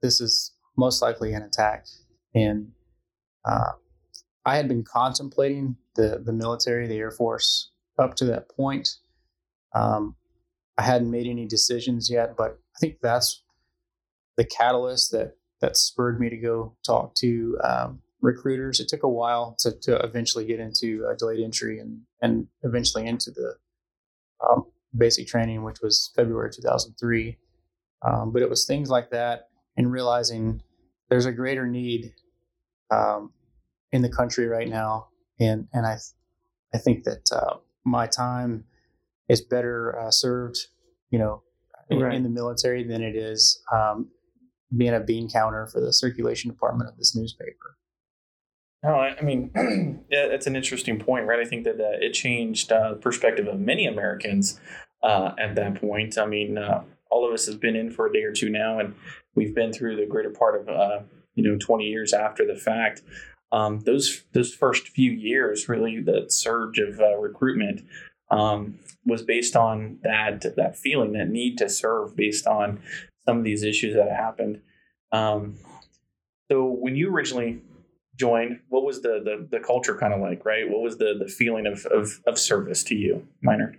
this 0.00 0.20
is 0.20 0.52
most 0.76 1.02
likely 1.02 1.32
an 1.32 1.42
attack. 1.42 1.86
And 2.34 2.72
uh, 3.44 3.72
I 4.44 4.56
had 4.56 4.68
been 4.68 4.84
contemplating 4.84 5.76
the, 5.96 6.22
the 6.24 6.32
military, 6.32 6.86
the 6.86 6.98
Air 6.98 7.10
Force, 7.10 7.70
up 7.98 8.14
to 8.16 8.24
that 8.26 8.48
point. 8.48 8.88
Um, 9.74 10.14
I 10.78 10.82
hadn't 10.82 11.10
made 11.10 11.26
any 11.26 11.46
decisions 11.46 12.08
yet, 12.08 12.36
but 12.36 12.58
I 12.76 12.78
think 12.78 12.98
that's 13.02 13.42
the 14.36 14.44
catalyst 14.44 15.10
that 15.12 15.36
that 15.60 15.76
spurred 15.76 16.20
me 16.20 16.30
to 16.30 16.36
go 16.36 16.74
talk 16.84 17.14
to 17.16 17.58
um, 17.64 18.02
recruiters. 18.20 18.80
It 18.80 18.88
took 18.88 19.02
a 19.02 19.08
while 19.08 19.56
to, 19.60 19.72
to 19.82 19.96
eventually 19.96 20.44
get 20.44 20.60
into 20.60 21.06
uh, 21.08 21.14
delayed 21.14 21.40
entry 21.40 21.78
and, 21.78 22.00
and 22.22 22.46
eventually 22.62 23.06
into 23.06 23.30
the 23.30 23.54
um, 24.46 24.66
basic 24.96 25.26
training, 25.26 25.62
which 25.62 25.80
was 25.82 26.12
February 26.14 26.50
2003. 26.52 27.38
Um, 28.02 28.32
but 28.32 28.42
it 28.42 28.50
was 28.50 28.64
things 28.64 28.90
like 28.90 29.10
that 29.10 29.48
and 29.76 29.90
realizing 29.90 30.62
there's 31.08 31.26
a 31.26 31.32
greater 31.32 31.66
need 31.66 32.12
um, 32.90 33.32
in 33.92 34.02
the 34.02 34.08
country 34.08 34.46
right 34.46 34.68
now. 34.68 35.08
And, 35.40 35.68
and 35.72 35.86
I, 35.86 35.96
I 36.74 36.78
think 36.78 37.04
that 37.04 37.30
uh, 37.32 37.56
my 37.84 38.06
time 38.06 38.64
is 39.28 39.40
better 39.40 39.98
uh, 39.98 40.10
served, 40.10 40.58
you 41.10 41.18
know, 41.18 41.42
in, 41.90 42.00
right. 42.00 42.14
in, 42.14 42.22
the 42.22 42.28
military 42.28 42.84
than 42.84 43.02
it 43.02 43.16
is 43.16 43.62
being 44.76 44.94
a 44.94 45.00
bean 45.00 45.28
counter 45.28 45.66
for 45.66 45.80
the 45.80 45.92
circulation 45.92 46.50
department 46.50 46.90
of 46.90 46.96
this 46.96 47.16
newspaper. 47.16 47.76
No, 48.82 48.94
I 48.94 49.20
mean, 49.22 49.50
that's 50.10 50.46
an 50.46 50.54
interesting 50.54 50.98
point, 51.00 51.26
right? 51.26 51.40
I 51.40 51.44
think 51.44 51.64
that 51.64 51.80
uh, 51.80 51.98
it 52.00 52.12
changed 52.12 52.70
uh, 52.70 52.90
the 52.90 52.96
perspective 52.96 53.48
of 53.48 53.58
many 53.58 53.86
Americans 53.86 54.60
uh, 55.02 55.32
at 55.38 55.56
that 55.56 55.80
point. 55.80 56.16
I 56.16 56.26
mean, 56.26 56.58
uh, 56.58 56.84
all 57.10 57.26
of 57.26 57.32
us 57.32 57.46
have 57.46 57.60
been 57.60 57.74
in 57.74 57.90
for 57.90 58.06
a 58.06 58.12
day 58.12 58.22
or 58.22 58.32
two 58.32 58.50
now, 58.50 58.78
and 58.78 58.94
we've 59.34 59.54
been 59.54 59.72
through 59.72 59.96
the 59.96 60.06
greater 60.06 60.30
part 60.30 60.60
of 60.60 60.68
uh, 60.68 61.00
you 61.34 61.42
know 61.42 61.56
20 61.58 61.84
years 61.84 62.12
after 62.12 62.46
the 62.46 62.54
fact. 62.54 63.02
Um, 63.50 63.80
those 63.80 64.24
those 64.32 64.54
first 64.54 64.88
few 64.88 65.10
years, 65.10 65.68
really, 65.68 66.00
the 66.00 66.26
surge 66.28 66.78
of 66.78 67.00
uh, 67.00 67.16
recruitment 67.16 67.82
um, 68.30 68.78
was 69.06 69.22
based 69.22 69.56
on 69.56 69.98
that 70.02 70.44
that 70.56 70.76
feeling, 70.76 71.12
that 71.12 71.28
need 71.28 71.58
to 71.58 71.68
serve, 71.68 72.14
based 72.14 72.46
on 72.46 72.80
some 73.28 73.36
of 73.36 73.44
these 73.44 73.62
issues 73.62 73.94
that 73.94 74.10
happened. 74.10 74.62
Um, 75.12 75.56
so 76.50 76.64
when 76.64 76.96
you 76.96 77.12
originally 77.12 77.60
joined, 78.16 78.60
what 78.70 78.86
was 78.86 79.02
the 79.02 79.20
the, 79.22 79.46
the 79.50 79.62
culture 79.62 79.94
kind 79.98 80.14
of 80.14 80.20
like, 80.20 80.46
right? 80.46 80.66
What 80.66 80.80
was 80.80 80.96
the 80.96 81.14
the 81.18 81.28
feeling 81.28 81.66
of, 81.66 81.84
of 81.86 82.20
of 82.26 82.38
service 82.38 82.82
to 82.84 82.94
you, 82.94 83.28
Miner? 83.42 83.76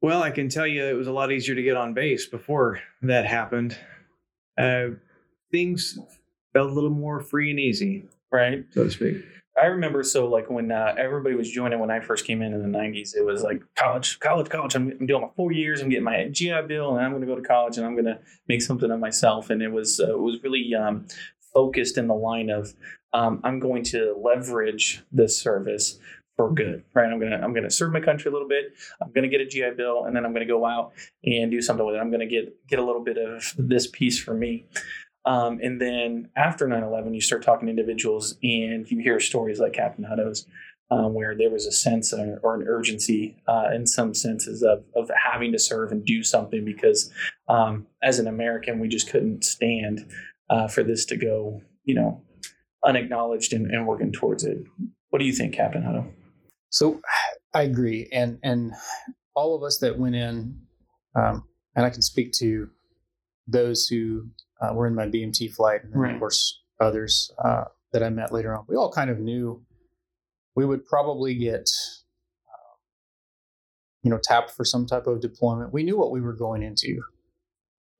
Well, 0.00 0.22
I 0.22 0.30
can 0.30 0.48
tell 0.48 0.66
you 0.66 0.84
it 0.84 0.92
was 0.92 1.08
a 1.08 1.12
lot 1.12 1.32
easier 1.32 1.56
to 1.56 1.62
get 1.62 1.76
on 1.76 1.92
base 1.92 2.26
before 2.26 2.80
that 3.02 3.26
happened. 3.26 3.76
Uh, 4.56 4.90
things 5.50 5.98
felt 6.52 6.70
a 6.70 6.72
little 6.72 6.90
more 6.90 7.20
free 7.20 7.50
and 7.50 7.58
easy, 7.58 8.04
right, 8.30 8.64
so 8.70 8.84
to 8.84 8.90
speak. 8.90 9.16
I 9.60 9.66
remember 9.66 10.02
so 10.02 10.26
like 10.26 10.50
when 10.50 10.72
uh, 10.72 10.94
everybody 10.98 11.36
was 11.36 11.50
joining 11.50 11.78
when 11.78 11.90
I 11.90 12.00
first 12.00 12.26
came 12.26 12.42
in 12.42 12.52
in 12.52 12.60
the 12.60 12.78
'90s, 12.78 13.14
it 13.14 13.24
was 13.24 13.42
like 13.42 13.62
college, 13.76 14.18
college, 14.18 14.48
college. 14.48 14.74
I'm, 14.74 14.92
I'm 14.98 15.06
doing 15.06 15.22
my 15.22 15.28
four 15.36 15.52
years. 15.52 15.80
I'm 15.80 15.88
getting 15.88 16.04
my 16.04 16.28
GI 16.28 16.62
Bill, 16.66 16.96
and 16.96 17.04
I'm 17.04 17.12
going 17.12 17.20
to 17.20 17.26
go 17.26 17.36
to 17.36 17.42
college, 17.42 17.76
and 17.76 17.86
I'm 17.86 17.94
going 17.94 18.06
to 18.06 18.18
make 18.48 18.62
something 18.62 18.90
of 18.90 18.98
myself. 18.98 19.50
And 19.50 19.62
it 19.62 19.70
was 19.70 20.00
uh, 20.00 20.14
it 20.14 20.20
was 20.20 20.42
really 20.42 20.74
um, 20.74 21.06
focused 21.52 21.98
in 21.98 22.08
the 22.08 22.14
line 22.14 22.50
of 22.50 22.74
um, 23.12 23.40
I'm 23.44 23.60
going 23.60 23.84
to 23.84 24.16
leverage 24.20 25.02
this 25.12 25.40
service 25.40 26.00
for 26.36 26.52
good, 26.52 26.82
right? 26.94 27.10
I'm 27.10 27.20
gonna 27.20 27.36
I'm 27.36 27.54
gonna 27.54 27.70
serve 27.70 27.92
my 27.92 28.00
country 28.00 28.28
a 28.28 28.32
little 28.32 28.48
bit. 28.48 28.74
I'm 29.00 29.12
gonna 29.12 29.28
get 29.28 29.40
a 29.40 29.46
GI 29.46 29.70
Bill, 29.76 30.04
and 30.04 30.16
then 30.16 30.26
I'm 30.26 30.32
gonna 30.32 30.46
go 30.46 30.66
out 30.66 30.92
and 31.22 31.50
do 31.50 31.62
something 31.62 31.86
with 31.86 31.94
it. 31.94 31.98
I'm 31.98 32.10
gonna 32.10 32.26
get 32.26 32.66
get 32.66 32.80
a 32.80 32.84
little 32.84 33.04
bit 33.04 33.18
of 33.18 33.54
this 33.56 33.86
piece 33.86 34.18
for 34.18 34.34
me. 34.34 34.66
Um, 35.26 35.58
and 35.62 35.80
then 35.80 36.28
after 36.36 36.66
9/11, 36.66 37.14
you 37.14 37.20
start 37.20 37.42
talking 37.42 37.66
to 37.66 37.70
individuals, 37.70 38.36
and 38.42 38.90
you 38.90 39.00
hear 39.00 39.20
stories 39.20 39.58
like 39.58 39.72
Captain 39.72 40.04
Hutto's, 40.04 40.46
um, 40.90 41.14
where 41.14 41.34
there 41.36 41.50
was 41.50 41.66
a 41.66 41.72
sense 41.72 42.12
or, 42.12 42.40
or 42.42 42.54
an 42.54 42.66
urgency 42.68 43.36
uh, 43.48 43.68
in 43.74 43.86
some 43.86 44.14
senses 44.14 44.62
of, 44.62 44.84
of 44.94 45.10
having 45.32 45.52
to 45.52 45.58
serve 45.58 45.92
and 45.92 46.04
do 46.04 46.22
something 46.22 46.64
because 46.64 47.10
um, 47.48 47.86
as 48.02 48.18
an 48.18 48.26
American, 48.26 48.80
we 48.80 48.88
just 48.88 49.10
couldn't 49.10 49.44
stand 49.44 50.06
uh, 50.50 50.68
for 50.68 50.82
this 50.82 51.04
to 51.06 51.16
go, 51.16 51.62
you 51.84 51.94
know, 51.94 52.22
unacknowledged 52.84 53.52
and, 53.52 53.70
and, 53.70 53.86
working 53.86 54.12
towards 54.12 54.44
it. 54.44 54.58
What 55.08 55.20
do 55.20 55.24
you 55.24 55.32
think, 55.32 55.54
Captain 55.54 55.82
Hutto? 55.82 56.12
So 56.68 57.00
I 57.54 57.62
agree, 57.62 58.08
and 58.12 58.38
and 58.42 58.72
all 59.34 59.56
of 59.56 59.62
us 59.62 59.78
that 59.78 59.98
went 59.98 60.16
in, 60.16 60.60
um, 61.14 61.44
and 61.74 61.86
I 61.86 61.90
can 61.90 62.02
speak 62.02 62.32
to 62.40 62.68
those 63.46 63.86
who 63.86 64.26
uh, 64.64 64.74
were 64.74 64.86
in 64.86 64.94
my 64.94 65.06
BMT 65.06 65.54
flight, 65.54 65.84
and 65.84 65.94
right. 65.94 66.14
of 66.14 66.18
course 66.18 66.60
others 66.80 67.32
uh, 67.42 67.64
that 67.92 68.02
I 68.02 68.10
met 68.10 68.32
later 68.32 68.56
on. 68.56 68.64
We 68.68 68.76
all 68.76 68.92
kind 68.92 69.10
of 69.10 69.18
knew 69.18 69.62
we 70.54 70.64
would 70.64 70.86
probably 70.86 71.34
get, 71.34 71.68
uh, 72.48 72.74
you 74.02 74.10
know, 74.10 74.18
tapped 74.22 74.50
for 74.50 74.64
some 74.64 74.86
type 74.86 75.06
of 75.06 75.20
deployment. 75.20 75.72
We 75.72 75.82
knew 75.82 75.96
what 75.96 76.10
we 76.10 76.20
were 76.20 76.32
going 76.32 76.62
into. 76.62 77.00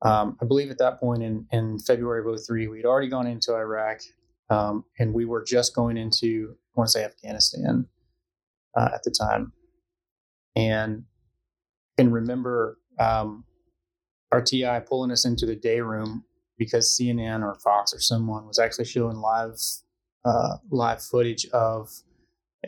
Um, 0.02 0.36
I 0.40 0.44
believe 0.44 0.70
at 0.70 0.78
that 0.78 1.00
point 1.00 1.22
in, 1.22 1.46
in 1.50 1.78
February 1.78 2.20
of 2.20 2.40
03, 2.40 2.68
we'd 2.68 2.84
already 2.84 3.08
gone 3.08 3.26
into 3.26 3.54
Iraq, 3.54 4.00
um, 4.50 4.84
and 4.98 5.14
we 5.14 5.24
were 5.24 5.42
just 5.42 5.74
going 5.74 5.96
into, 5.96 6.56
I 6.76 6.80
want 6.80 6.88
to 6.88 6.92
say 6.92 7.04
Afghanistan 7.04 7.86
uh, 8.76 8.90
at 8.92 9.02
the 9.02 9.10
time. 9.10 9.52
And 10.56 11.04
can 11.96 12.10
remember 12.10 12.78
um, 12.98 13.44
TI 14.44 14.80
pulling 14.86 15.10
us 15.10 15.24
into 15.24 15.46
the 15.46 15.54
day 15.54 15.80
room 15.80 16.24
because 16.58 16.96
CNN 16.98 17.42
or 17.42 17.54
Fox 17.56 17.92
or 17.92 18.00
someone 18.00 18.46
was 18.46 18.58
actually 18.58 18.84
showing 18.84 19.16
live 19.16 19.58
uh, 20.24 20.56
live 20.70 21.02
footage 21.02 21.46
of 21.52 21.90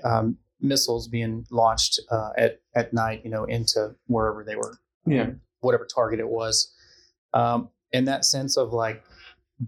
um, 0.04 0.36
missiles 0.60 1.08
being 1.08 1.46
launched 1.50 2.00
uh, 2.10 2.30
at 2.36 2.60
at 2.74 2.92
night, 2.92 3.22
you 3.24 3.30
know, 3.30 3.44
into 3.44 3.94
wherever 4.06 4.44
they 4.44 4.56
were, 4.56 4.78
yeah, 5.06 5.30
whatever 5.60 5.86
target 5.86 6.20
it 6.20 6.28
was, 6.28 6.74
um, 7.34 7.68
and 7.92 8.06
that 8.08 8.24
sense 8.24 8.56
of 8.56 8.72
like 8.72 9.04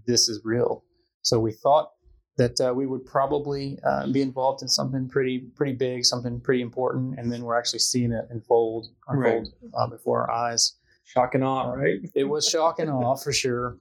this 0.05 0.29
is 0.29 0.41
real. 0.43 0.83
So 1.21 1.39
we 1.39 1.51
thought 1.51 1.91
that 2.37 2.59
uh, 2.61 2.73
we 2.73 2.85
would 2.85 3.05
probably 3.05 3.77
uh, 3.83 4.07
be 4.07 4.21
involved 4.21 4.61
in 4.61 4.67
something 4.67 5.07
pretty 5.09 5.39
pretty 5.55 5.73
big, 5.73 6.05
something 6.05 6.39
pretty 6.39 6.61
important, 6.61 7.19
and 7.19 7.31
then 7.31 7.43
we're 7.43 7.57
actually 7.57 7.79
seeing 7.79 8.11
it 8.11 8.25
unfold 8.29 8.87
unfold 9.07 9.49
right. 9.61 9.71
uh, 9.77 9.87
before 9.87 10.21
our 10.21 10.31
eyes. 10.31 10.75
Shock 11.05 11.33
and 11.33 11.43
awe, 11.43 11.71
right? 11.71 11.99
It 12.13 12.25
was 12.25 12.47
shock 12.47 12.79
and 12.79 12.89
awe 12.89 13.15
for 13.15 13.33
sure. 13.33 13.77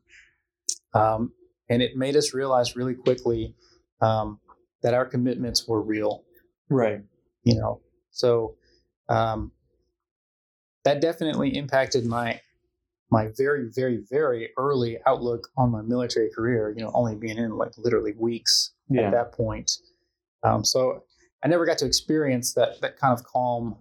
Um, 0.95 1.33
and 1.69 1.83
it 1.83 1.97
made 1.97 2.17
us 2.17 2.35
realize 2.35 2.77
really 2.77 2.95
quickly 2.95 3.55
um, 4.01 4.41
that 4.83 4.95
our 4.95 5.05
commitments 5.05 5.67
were 5.67 5.83
real. 5.83 6.25
Right. 6.71 7.01
You 7.45 7.59
know, 7.59 7.81
so 8.11 8.57
um, 9.09 9.53
that 10.85 11.01
definitely 11.01 11.57
impacted 11.57 12.07
my 12.07 12.41
my 13.11 13.29
very, 13.39 13.71
very, 13.75 14.05
very 14.11 14.51
early 14.59 14.99
outlook 15.07 15.49
on 15.57 15.71
my 15.71 15.81
military 15.81 16.31
career. 16.31 16.75
You 16.77 16.85
know, 16.85 16.91
only 16.95 17.17
being 17.17 17.39
in 17.39 17.57
like 17.57 17.73
literally 17.79 18.13
weeks 18.19 18.73
yeah. 18.91 19.03
at 19.03 19.13
that 19.13 19.33
point. 19.33 19.71
Um, 20.43 20.65
so 20.65 21.05
I 21.43 21.49
never 21.49 21.65
got 21.65 21.79
to 21.79 21.87
experience 21.87 22.55
that 22.55 22.81
that 22.81 22.99
kind 22.99 23.19
of 23.19 23.25
calm. 23.25 23.77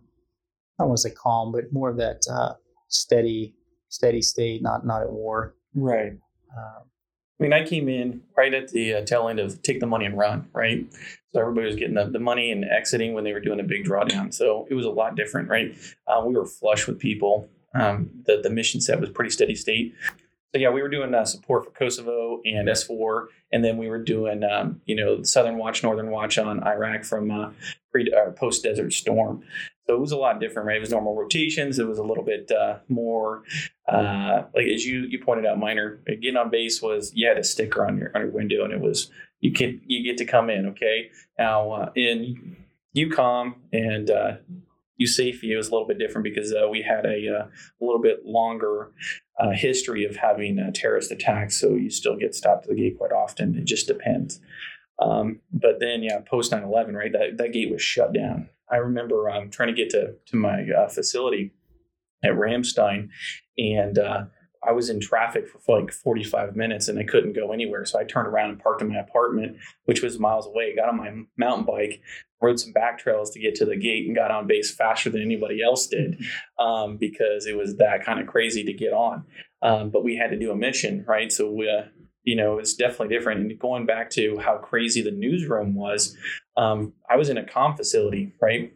I 0.79 0.83
don't 0.83 0.89
want 0.89 0.99
to 0.99 1.09
say 1.09 1.15
calm, 1.15 1.51
but 1.51 1.73
more 1.73 1.89
of 1.89 1.97
that 1.97 2.21
uh, 2.31 2.53
steady, 2.87 3.55
steady 3.89 4.21
state, 4.21 4.61
not 4.61 4.85
not 4.85 5.01
at 5.01 5.11
war. 5.11 5.55
Right. 5.75 6.13
Um, 6.55 6.83
I 7.39 7.43
mean, 7.43 7.53
I 7.53 7.63
came 7.63 7.87
in 7.87 8.21
right 8.35 8.53
at 8.53 8.69
the 8.69 8.95
uh, 8.95 9.01
tail 9.05 9.27
end 9.27 9.39
of 9.39 9.61
take 9.61 9.79
the 9.79 9.85
money 9.85 10.05
and 10.05 10.17
run, 10.17 10.47
right? 10.53 10.91
So 11.33 11.41
everybody 11.41 11.67
was 11.67 11.75
getting 11.75 11.93
the, 11.93 12.05
the 12.05 12.19
money 12.19 12.51
and 12.51 12.65
exiting 12.65 13.13
when 13.13 13.23
they 13.23 13.33
were 13.33 13.39
doing 13.39 13.59
a 13.59 13.63
big 13.63 13.85
drawdown. 13.85 14.33
So 14.33 14.65
it 14.69 14.73
was 14.73 14.85
a 14.85 14.89
lot 14.89 15.15
different, 15.15 15.49
right? 15.49 15.77
Uh, 16.07 16.23
we 16.25 16.33
were 16.33 16.45
flush 16.45 16.87
with 16.87 16.97
people. 16.97 17.47
Um, 17.75 18.09
the, 18.25 18.39
the 18.41 18.49
mission 18.49 18.81
set 18.81 18.99
was 18.99 19.11
pretty 19.11 19.29
steady 19.29 19.53
state. 19.53 19.93
So 20.53 20.61
yeah, 20.61 20.69
we 20.69 20.81
were 20.81 20.89
doing 20.89 21.13
uh, 21.13 21.25
support 21.25 21.65
for 21.65 21.71
Kosovo 21.71 22.41
and 22.45 22.69
SFOR, 22.69 23.27
and 23.51 23.63
then 23.65 23.77
we 23.77 23.89
were 23.89 24.01
doing, 24.01 24.43
um, 24.43 24.81
you 24.85 24.95
know, 24.95 25.21
Southern 25.21 25.57
Watch, 25.57 25.83
Northern 25.83 26.09
Watch 26.09 26.37
on 26.37 26.63
Iraq 26.63 27.03
from 27.03 27.29
uh, 27.31 27.51
pre, 27.91 28.11
uh, 28.11 28.31
post 28.31 28.63
Desert 28.63 28.93
Storm. 28.93 29.43
So 29.85 29.95
it 29.95 29.99
was 29.99 30.11
a 30.11 30.17
lot 30.17 30.39
different, 30.39 30.67
right? 30.67 30.77
It 30.77 30.81
was 30.81 30.91
normal 30.91 31.15
rotations. 31.15 31.79
It 31.79 31.87
was 31.87 31.97
a 31.97 32.03
little 32.03 32.23
bit 32.23 32.49
uh, 32.51 32.77
more, 32.87 33.43
uh, 33.87 34.43
like 34.53 34.67
as 34.67 34.85
you 34.85 35.01
you 35.01 35.19
pointed 35.23 35.45
out, 35.45 35.59
Miner. 35.59 35.99
Getting 36.05 36.37
on 36.37 36.49
base 36.49 36.81
was 36.81 37.11
you 37.13 37.27
had 37.27 37.37
a 37.37 37.43
sticker 37.43 37.85
on 37.85 37.97
your 37.97 38.11
on 38.15 38.21
your 38.21 38.31
window, 38.31 38.63
and 38.63 38.73
it 38.73 38.79
was 38.79 39.09
you 39.41 39.51
can 39.51 39.81
you 39.85 40.03
get 40.03 40.17
to 40.17 40.25
come 40.25 40.49
in. 40.49 40.65
Okay, 40.67 41.09
now 41.37 41.71
uh, 41.71 41.91
in 41.95 42.55
EUCOM 42.95 43.55
and 43.71 44.09
it 44.97 45.57
was 45.57 45.67
a 45.67 45.71
little 45.71 45.87
bit 45.87 45.99
different 45.99 46.23
because 46.23 46.53
uh, 46.53 46.67
we 46.69 46.81
had 46.81 47.05
a, 47.05 47.27
uh, 47.27 47.45
a 47.45 47.83
little 47.85 48.01
bit 48.01 48.25
longer 48.25 48.91
uh, 49.39 49.51
history 49.51 50.05
of 50.05 50.15
having 50.15 50.59
uh, 50.59 50.71
terrorist 50.73 51.11
attacks, 51.11 51.59
so 51.59 51.75
you 51.75 51.89
still 51.89 52.17
get 52.17 52.35
stopped 52.35 52.65
at 52.65 52.69
the 52.69 52.75
gate 52.75 52.97
quite 52.97 53.11
often. 53.11 53.55
It 53.55 53.65
just 53.65 53.87
depends. 53.87 54.39
Um, 54.99 55.41
but 55.51 55.79
then, 55.79 56.01
yeah, 56.01 56.19
post 56.19 56.51
9 56.51 56.63
11, 56.63 56.95
right, 56.95 57.11
that, 57.11 57.37
that 57.37 57.53
gate 57.53 57.71
was 57.71 57.81
shut 57.81 58.13
down. 58.13 58.49
I 58.69 58.77
remember 58.77 59.29
um, 59.29 59.49
trying 59.49 59.73
to 59.73 59.75
get 59.75 59.91
to, 59.91 60.15
to 60.25 60.35
my 60.35 60.65
uh, 60.77 60.89
facility 60.89 61.53
at 62.23 62.31
Ramstein, 62.31 63.09
and 63.57 63.97
uh, 63.97 64.25
I 64.67 64.71
was 64.71 64.89
in 64.89 64.99
traffic 64.99 65.47
for 65.47 65.79
like 65.79 65.91
45 65.91 66.55
minutes 66.55 66.87
and 66.87 66.99
I 66.99 67.03
couldn't 67.03 67.33
go 67.33 67.51
anywhere. 67.51 67.85
So 67.85 67.99
I 67.99 68.03
turned 68.03 68.27
around 68.27 68.49
and 68.49 68.59
parked 68.59 68.81
in 68.81 68.89
my 68.89 68.99
apartment, 68.99 69.57
which 69.85 70.01
was 70.01 70.19
miles 70.19 70.45
away, 70.45 70.75
got 70.75 70.89
on 70.89 70.97
my 70.97 71.13
mountain 71.37 71.65
bike, 71.65 72.01
rode 72.41 72.59
some 72.59 72.73
back 72.73 72.99
trails 72.99 73.31
to 73.31 73.39
get 73.39 73.55
to 73.55 73.65
the 73.65 73.77
gate, 73.77 74.05
and 74.05 74.15
got 74.15 74.31
on 74.31 74.45
base 74.45 74.73
faster 74.73 75.09
than 75.09 75.21
anybody 75.21 75.61
else 75.63 75.87
did 75.87 76.21
um, 76.59 76.97
because 76.97 77.45
it 77.45 77.55
was 77.55 77.77
that 77.77 78.03
kind 78.03 78.19
of 78.19 78.27
crazy 78.27 78.63
to 78.65 78.73
get 78.73 78.93
on. 78.93 79.23
Um, 79.61 79.89
but 79.89 80.03
we 80.03 80.17
had 80.17 80.31
to 80.31 80.37
do 80.37 80.51
a 80.51 80.55
mission, 80.55 81.05
right? 81.07 81.31
So 81.31 81.49
we, 81.49 81.69
uh, 81.69 81.85
you 82.23 82.35
know, 82.35 82.59
it's 82.59 82.75
definitely 82.75 83.15
different. 83.15 83.41
And 83.41 83.59
going 83.59 83.85
back 83.85 84.09
to 84.11 84.37
how 84.39 84.57
crazy 84.57 85.01
the 85.01 85.11
newsroom 85.11 85.75
was, 85.75 86.15
um, 86.57 86.93
I 87.09 87.15
was 87.15 87.29
in 87.29 87.37
a 87.37 87.45
com 87.45 87.75
facility, 87.77 88.33
right? 88.41 88.73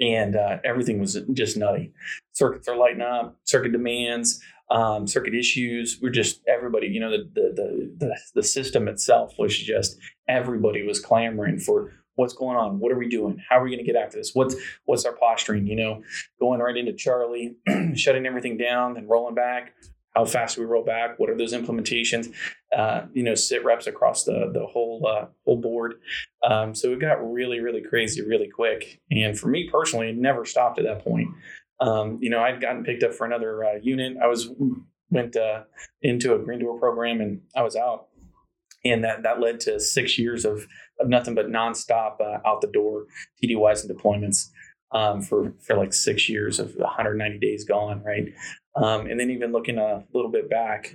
And 0.00 0.34
uh, 0.34 0.58
everything 0.64 0.98
was 0.98 1.20
just 1.34 1.56
nutty. 1.56 1.92
Circuits 2.32 2.66
are 2.66 2.76
lighting 2.76 3.02
up, 3.02 3.36
circuit 3.44 3.70
demands, 3.70 4.40
um, 4.70 5.06
circuit 5.06 5.34
issues. 5.34 5.98
We're 6.00 6.10
just 6.10 6.40
everybody, 6.48 6.88
you 6.88 7.00
know, 7.00 7.10
the, 7.10 7.28
the 7.34 7.94
the 7.98 8.18
the 8.34 8.42
system 8.42 8.88
itself 8.88 9.34
was 9.38 9.56
just 9.56 9.98
everybody 10.28 10.82
was 10.82 11.00
clamoring 11.00 11.58
for 11.58 11.92
what's 12.16 12.34
going 12.34 12.56
on, 12.56 12.78
what 12.78 12.92
are 12.92 12.98
we 12.98 13.08
doing, 13.08 13.42
how 13.48 13.58
are 13.58 13.64
we 13.64 13.70
going 13.70 13.84
to 13.84 13.92
get 13.92 14.00
after 14.00 14.16
this, 14.16 14.32
what's 14.34 14.54
what's 14.84 15.04
our 15.04 15.16
posturing, 15.16 15.66
you 15.66 15.76
know, 15.76 16.02
going 16.38 16.60
right 16.60 16.76
into 16.76 16.92
Charlie, 16.92 17.56
shutting 17.94 18.26
everything 18.26 18.56
down, 18.56 18.94
then 18.94 19.08
rolling 19.08 19.34
back, 19.34 19.74
how 20.14 20.24
fast 20.24 20.54
do 20.54 20.62
we 20.62 20.66
roll 20.66 20.84
back? 20.84 21.18
What 21.18 21.28
are 21.28 21.36
those 21.36 21.52
implementations? 21.52 22.32
uh, 22.74 23.06
you 23.12 23.22
know, 23.22 23.34
sit 23.34 23.64
reps 23.64 23.86
across 23.86 24.24
the 24.24 24.50
the 24.52 24.66
whole 24.66 25.06
uh, 25.06 25.26
whole 25.44 25.60
board. 25.60 25.94
Um, 26.42 26.74
so 26.74 26.92
it 26.92 27.00
got 27.00 27.14
really, 27.32 27.60
really 27.60 27.82
crazy 27.82 28.22
really 28.22 28.48
quick. 28.48 29.00
And 29.10 29.38
for 29.38 29.48
me 29.48 29.68
personally, 29.70 30.10
it 30.10 30.16
never 30.16 30.44
stopped 30.44 30.78
at 30.78 30.84
that 30.84 31.04
point. 31.04 31.28
Um, 31.80 32.18
you 32.20 32.30
know, 32.30 32.40
I'd 32.40 32.60
gotten 32.60 32.84
picked 32.84 33.02
up 33.02 33.14
for 33.14 33.26
another 33.26 33.64
uh, 33.64 33.78
unit. 33.82 34.16
I 34.22 34.26
was 34.26 34.48
went 35.10 35.36
uh, 35.36 35.62
into 36.02 36.34
a 36.34 36.38
green 36.38 36.60
door 36.60 36.78
program, 36.78 37.20
and 37.20 37.40
I 37.56 37.62
was 37.62 37.76
out, 37.76 38.08
and 38.84 39.02
that 39.04 39.22
that 39.22 39.40
led 39.40 39.60
to 39.60 39.80
six 39.80 40.18
years 40.18 40.44
of 40.44 40.66
of 41.00 41.08
nothing 41.08 41.34
but 41.34 41.46
nonstop 41.46 42.20
uh, 42.20 42.38
out 42.46 42.60
the 42.60 42.70
door 42.72 43.06
TDYs 43.42 43.84
and 43.84 43.96
deployments. 43.96 44.48
Um, 44.92 45.22
for 45.22 45.52
for 45.66 45.76
like 45.76 45.92
six 45.92 46.28
years 46.28 46.60
of 46.60 46.76
190 46.76 47.38
days 47.40 47.64
gone, 47.64 48.04
right? 48.04 48.32
Um, 48.76 49.06
and 49.06 49.18
then 49.18 49.30
even 49.30 49.50
looking 49.50 49.76
a 49.76 50.04
little 50.12 50.30
bit 50.30 50.48
back, 50.48 50.94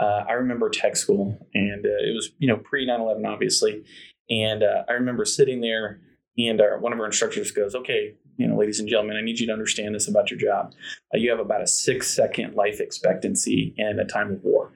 uh, 0.00 0.24
I 0.28 0.32
remember 0.32 0.68
tech 0.68 0.96
school, 0.96 1.38
and 1.54 1.86
uh, 1.86 2.08
it 2.08 2.14
was 2.14 2.30
you 2.38 2.48
know 2.48 2.56
pre 2.56 2.86
9/11, 2.86 3.26
obviously. 3.26 3.84
And 4.28 4.62
uh, 4.62 4.82
I 4.88 4.94
remember 4.94 5.24
sitting 5.24 5.60
there, 5.60 6.00
and 6.36 6.60
our, 6.60 6.78
one 6.80 6.92
of 6.92 6.98
our 6.98 7.06
instructors 7.06 7.50
goes, 7.52 7.74
"Okay, 7.74 8.14
you 8.36 8.46
know, 8.46 8.56
ladies 8.56 8.80
and 8.80 8.88
gentlemen, 8.88 9.16
I 9.16 9.22
need 9.22 9.38
you 9.38 9.46
to 9.46 9.52
understand 9.52 9.94
this 9.94 10.08
about 10.08 10.30
your 10.30 10.38
job. 10.38 10.72
Uh, 11.14 11.18
you 11.18 11.30
have 11.30 11.40
about 11.40 11.62
a 11.62 11.66
six 11.66 12.08
second 12.08 12.54
life 12.54 12.80
expectancy 12.80 13.74
in 13.76 13.98
a 13.98 14.04
time 14.04 14.32
of 14.32 14.42
war. 14.42 14.72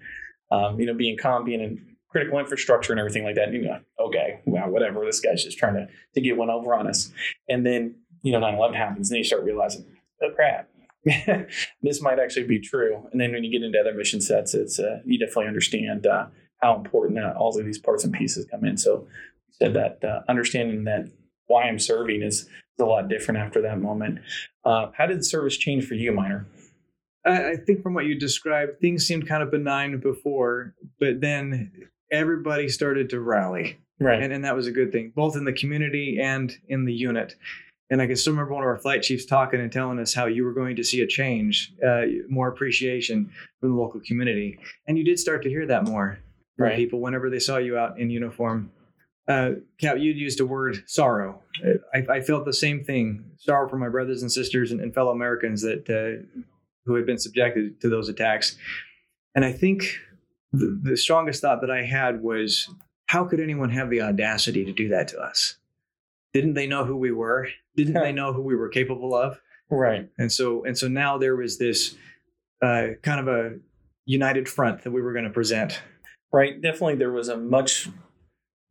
Um, 0.51 0.81
you 0.81 0.87
know, 0.87 0.95
being 0.95 1.17
calm, 1.17 1.45
being 1.45 1.61
in 1.61 1.87
critical 2.09 2.39
infrastructure 2.39 2.93
and 2.93 2.99
everything 2.99 3.25
like 3.25 3.37
that. 3.37 3.49
And 3.49 3.55
you 3.55 3.63
know, 3.63 3.81
okay, 4.01 4.41
well, 4.45 4.69
whatever. 4.69 5.05
This 5.05 5.21
guy's 5.21 5.45
just 5.45 5.59
trying 5.59 5.75
to 5.75 5.87
to 6.15 6.21
get 6.21 6.37
one 6.37 6.51
over 6.51 6.75
on 6.75 6.87
us. 6.87 7.13
And 7.49 7.65
then 7.65 7.97
you 8.23 8.33
know, 8.33 8.41
9/11 8.41 8.75
happens, 8.75 9.11
and 9.11 9.19
you 9.19 9.25
start 9.25 9.45
realizing, 9.45 9.87
oh 10.23 10.31
crap, 10.35 10.69
this 11.83 12.03
might 12.03 12.19
actually 12.19 12.47
be 12.47 12.61
true. 12.61 13.07
And 13.13 13.21
then 13.21 13.33
when 13.33 13.45
you 13.45 13.51
get 13.51 13.65
into 13.65 13.79
other 13.79 13.95
mission 13.95 14.21
sets, 14.21 14.55
it's 14.55 14.79
uh, 14.79 15.01
you 15.05 15.19
definitely 15.19 15.47
understand 15.47 16.07
uh, 16.07 16.27
how 16.59 16.77
important 16.77 17.19
uh, 17.19 17.33
all 17.37 17.57
of 17.59 17.65
these 17.65 17.79
parts 17.79 18.05
and 18.05 18.13
pieces 18.13 18.47
come 18.51 18.65
in. 18.65 18.77
So 18.77 19.07
said 19.53 19.75
that 19.75 20.05
uh, 20.05 20.21
understanding 20.29 20.85
that 20.85 21.09
why 21.47 21.65
I'm 21.65 21.79
serving 21.79 22.23
is 22.23 22.49
a 22.79 22.85
lot 22.85 23.09
different 23.09 23.41
after 23.41 23.63
that 23.63 23.81
moment. 23.81 24.21
Uh, 24.65 24.91
how 24.97 25.07
did 25.07 25.19
the 25.19 25.25
service 25.25 25.57
change 25.57 25.87
for 25.87 25.95
you, 25.95 26.13
Miner? 26.13 26.47
I, 27.25 27.51
I 27.51 27.57
think 27.57 27.83
from 27.83 27.95
what 27.95 28.07
you 28.07 28.19
described, 28.19 28.81
things 28.81 29.07
seemed 29.07 29.29
kind 29.29 29.43
of 29.43 29.51
benign 29.51 29.99
before, 30.01 30.75
but 30.99 31.21
then 31.21 31.73
everybody 32.11 32.69
started 32.69 33.11
to 33.11 33.21
rally. 33.21 33.79
Right. 33.99 34.23
And, 34.23 34.33
and 34.33 34.45
that 34.45 34.57
was 34.57 34.67
a 34.67 34.73
good 34.73 34.93
thing, 34.93 35.13
both 35.15 35.37
in 35.37 35.45
the 35.45 35.53
community 35.53 36.19
and 36.21 36.57
in 36.69 36.87
the 36.87 36.95
unit. 36.95 37.35
And 37.91 38.01
I 38.01 38.07
can 38.07 38.17
still 38.17 38.33
remember 38.33 38.55
one 38.55 38.63
of 38.63 38.69
our 38.69 38.79
flight 38.79 39.03
chiefs 39.03 39.27
talking 39.27 39.61
and 39.61 39.71
telling 39.71 39.99
us 39.99 40.15
how 40.15 40.27
you 40.27 40.45
were 40.45 40.55
going 40.55 40.77
to 40.77 40.85
see 40.85 41.03
a 41.03 41.07
change, 41.07 41.75
uh, 41.87 42.03
more 42.29 42.49
appreciation 42.49 43.31
from 43.59 43.71
the 43.71 43.77
local 43.77 44.01
community. 44.01 44.59
And 44.87 44.97
you 44.97 45.05
did 45.05 45.19
start 45.19 45.43
to 45.43 45.49
hear 45.49 45.67
that 45.67 45.85
more 45.85 46.19
from 46.57 46.67
Right. 46.67 46.77
people 46.77 47.01
whenever 47.01 47.29
they 47.31 47.39
saw 47.41 47.57
you 47.59 47.77
out 47.77 47.99
in 47.99 48.09
uniform. 48.11 48.71
Uh, 49.31 49.61
Cap, 49.81 49.99
you'd 49.99 50.17
used 50.17 50.41
a 50.41 50.47
word 50.47 50.83
sorrow. 50.87 51.41
I, 51.95 52.17
I 52.17 52.21
felt 52.21 52.45
the 52.45 52.53
same 52.53 52.83
thing 52.83 53.25
sorrow 53.37 53.69
for 53.69 53.77
my 53.77 53.89
brothers 53.89 54.23
and 54.23 54.33
sisters 54.33 54.73
and, 54.73 54.81
and 54.81 54.93
fellow 54.93 55.13
Americans 55.13 55.63
that 55.63 55.89
uh, 55.89 56.27
who 56.85 56.97
had 56.97 57.07
been 57.07 57.19
subjected 57.19 57.81
to 57.81 57.89
those 57.89 58.09
attacks. 58.09 58.57
And 59.37 59.45
I 59.45 59.53
think 59.53 59.85
the, 60.53 60.81
the 60.83 60.97
strongest 60.97 61.43
thought 61.43 61.61
that 61.61 61.71
I 61.71 61.85
had 61.85 62.23
was 62.23 62.69
how 63.07 63.25
could 63.25 63.39
anyone 63.39 63.71
have 63.71 63.89
the 63.89 64.03
audacity 64.03 64.65
to 64.65 64.73
do 64.73 64.89
that 64.89 65.07
to 65.09 65.21
us? 65.21 65.59
Didn't 66.35 66.55
they 66.55 66.67
know 66.67 66.85
who 66.85 66.97
we 66.97 67.13
were? 67.13 67.47
Didn't 67.77 67.95
they 67.95 68.13
know 68.13 68.33
who 68.33 68.43
we 68.43 68.57
were 68.57 68.69
capable 68.69 69.15
of? 69.15 69.41
Right. 69.71 70.09
And 70.19 70.33
so 70.33 70.65
and 70.65 70.77
so 70.77 70.89
now 70.89 71.19
there 71.19 71.37
was 71.37 71.57
this 71.57 71.95
uh, 72.63 72.89
kind 73.03 73.21
of 73.21 73.29
a 73.29 73.59
united 74.07 74.49
front 74.49 74.83
that 74.83 74.91
we 74.91 75.03
were 75.03 75.13
going 75.13 75.25
to 75.25 75.31
present. 75.31 75.81
Right. 76.33 76.61
Definitely, 76.61 76.97
there 76.97 77.13
was 77.13 77.29
a 77.29 77.37
much 77.37 77.89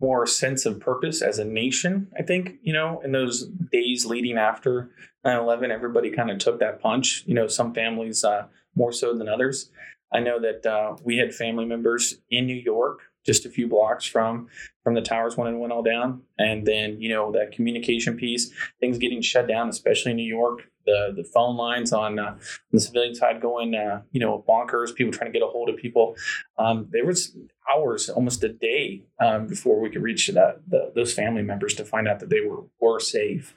more 0.02 0.26
sense 0.26 0.66
of 0.66 0.80
purpose 0.80 1.22
as 1.22 1.40
a 1.40 1.46
nation. 1.46 2.08
I 2.18 2.24
think 2.24 2.56
you 2.62 2.74
know 2.74 3.02
in 3.04 3.12
those 3.12 3.48
days 3.72 4.06
leading 4.06 4.38
after 4.38 4.90
9/11, 5.26 5.72
everybody 5.72 6.12
kind 6.12 6.32
of 6.32 6.38
took 6.38 6.60
that 6.60 6.82
punch. 6.82 7.24
You 7.26 7.34
know, 7.34 7.48
some 7.48 7.74
families 7.74 8.24
uh, 8.24 8.48
more 8.76 8.92
so 8.92 9.18
than 9.18 9.28
others. 9.28 9.72
I 10.12 10.20
know 10.20 10.40
that 10.40 10.66
uh, 10.66 10.96
we 11.04 11.18
had 11.18 11.36
family 11.36 11.66
members 11.66 12.16
in 12.32 12.48
New 12.48 12.56
York, 12.56 13.02
just 13.30 13.46
a 13.46 13.50
few 13.50 13.68
blocks 13.68 14.06
from 14.06 14.48
from 14.84 14.96
the 14.96 15.02
towers 15.02 15.38
when 15.38 15.54
it 15.54 15.58
went 15.58 15.72
all 15.72 15.84
down, 15.84 16.24
and 16.40 16.66
then 16.66 17.00
you 17.00 17.10
know 17.10 17.32
that 17.32 17.52
communication 17.52 18.18
piece, 18.18 18.52
things 18.80 18.98
getting 18.98 19.22
shut 19.22 19.48
down, 19.48 19.70
especially 19.70 20.12
in 20.12 20.18
New 20.18 20.24
York. 20.28 20.64
The 20.88 21.14
the 21.16 21.24
phone 21.24 21.56
lines 21.56 21.94
on 21.94 22.18
uh, 22.18 22.38
the 22.72 22.80
civilian 22.80 23.14
side 23.14 23.40
going, 23.40 23.76
uh, 23.76 24.02
you 24.12 24.20
know, 24.20 24.44
bonkers. 24.50 24.96
People 24.96 25.14
trying 25.14 25.32
to 25.32 25.40
get 25.40 25.46
a 25.46 25.52
hold 25.52 25.70
of 25.70 25.78
people. 25.78 26.16
Um, 26.58 26.88
there 26.90 27.06
was 27.06 27.38
hours, 27.72 28.10
almost 28.10 28.44
a 28.44 28.50
day, 28.50 29.04
um, 29.20 29.46
before 29.46 29.80
we 29.80 29.92
could 29.92 30.02
reach 30.02 30.28
that 30.30 30.62
the, 30.68 30.92
those 30.96 31.14
family 31.14 31.44
members 31.44 31.76
to 31.76 31.86
find 31.86 32.08
out 32.08 32.20
that 32.22 32.30
they 32.30 32.42
were 32.42 32.64
were 32.80 33.00
safe, 33.00 33.56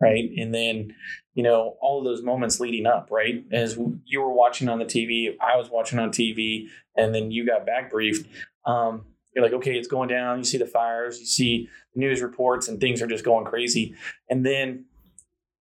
right? 0.00 0.30
And 0.38 0.54
then, 0.54 0.94
you 1.34 1.42
know, 1.42 1.76
all 1.82 1.98
of 1.98 2.04
those 2.06 2.22
moments 2.22 2.58
leading 2.58 2.86
up, 2.86 3.08
right? 3.10 3.44
As 3.52 3.78
you 4.06 4.22
were 4.22 4.32
watching 4.32 4.70
on 4.70 4.78
the 4.78 4.86
TV, 4.86 5.36
I 5.40 5.56
was 5.56 5.68
watching 5.68 5.98
on 5.98 6.08
TV, 6.08 6.68
and 6.96 7.14
then 7.14 7.30
you 7.30 7.44
got 7.44 7.66
back 7.66 7.90
briefed. 7.90 8.26
Um, 8.64 9.04
you're 9.34 9.44
like, 9.44 9.54
okay, 9.54 9.76
it's 9.76 9.88
going 9.88 10.08
down. 10.08 10.38
You 10.38 10.44
see 10.44 10.58
the 10.58 10.66
fires, 10.66 11.20
you 11.20 11.26
see 11.26 11.68
news 11.94 12.22
reports, 12.22 12.68
and 12.68 12.80
things 12.80 13.00
are 13.00 13.06
just 13.06 13.24
going 13.24 13.44
crazy. 13.44 13.94
And 14.28 14.44
then 14.44 14.86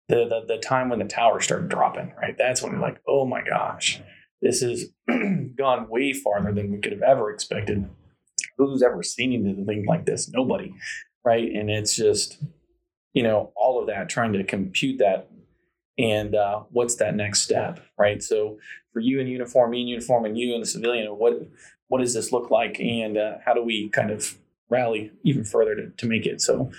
the 0.10 0.26
the, 0.28 0.56
the 0.56 0.58
time 0.58 0.90
when 0.90 1.00
the 1.00 1.06
towers 1.06 1.46
start 1.46 1.70
dropping, 1.70 2.14
right? 2.22 2.36
That's 2.38 2.62
when 2.62 2.74
you're 2.74 2.82
like, 2.82 3.02
oh 3.08 3.26
my 3.26 3.42
gosh, 3.44 4.02
this 4.42 4.62
has 4.62 4.86
gone 5.58 5.90
way 5.90 6.14
farther 6.14 6.52
than 6.52 6.72
we 6.72 6.80
could 6.80 6.92
have 6.92 7.02
ever 7.02 7.32
expected. 7.32 7.90
Who's 8.58 8.84
ever 8.84 9.02
seen 9.02 9.34
anything 9.34 9.86
like 9.88 10.06
this? 10.06 10.30
Nobody, 10.30 10.74
right? 11.26 11.50
And 11.52 11.70
it's 11.72 11.96
just, 11.96 12.44
you 13.14 13.24
know, 13.24 13.52
all 13.56 13.80
of 13.80 13.88
that 13.88 14.10
trying 14.10 14.34
to 14.34 14.44
compute 14.44 15.00
that 15.00 15.30
and 15.98 16.36
uh, 16.36 16.64
what's 16.72 16.96
that 16.96 17.16
next 17.16 17.42
step, 17.42 17.80
right? 17.98 18.22
So 18.22 18.58
for 18.92 19.00
you 19.00 19.20
in 19.20 19.28
uniform, 19.28 19.72
me 19.72 19.82
in 19.82 19.88
uniform, 19.88 20.26
and 20.26 20.38
you 20.38 20.54
in 20.56 20.62
the 20.62 20.68
civilian, 20.68 21.08
what 21.08 21.34
what 21.94 22.02
does 22.02 22.16
this 22.16 22.32
look 22.32 22.50
like, 22.50 22.80
and 22.80 23.20
uh, 23.20 23.36
how 23.46 23.54
do 23.54 23.62
we 23.62 23.88
kind 23.90 24.10
of 24.10 24.36
rally 24.68 25.12
even 25.24 25.44
further 25.44 25.76
to, 25.76 25.90
to 25.92 26.08
make 26.08 26.26
it? 26.26 26.42
So 26.42 26.72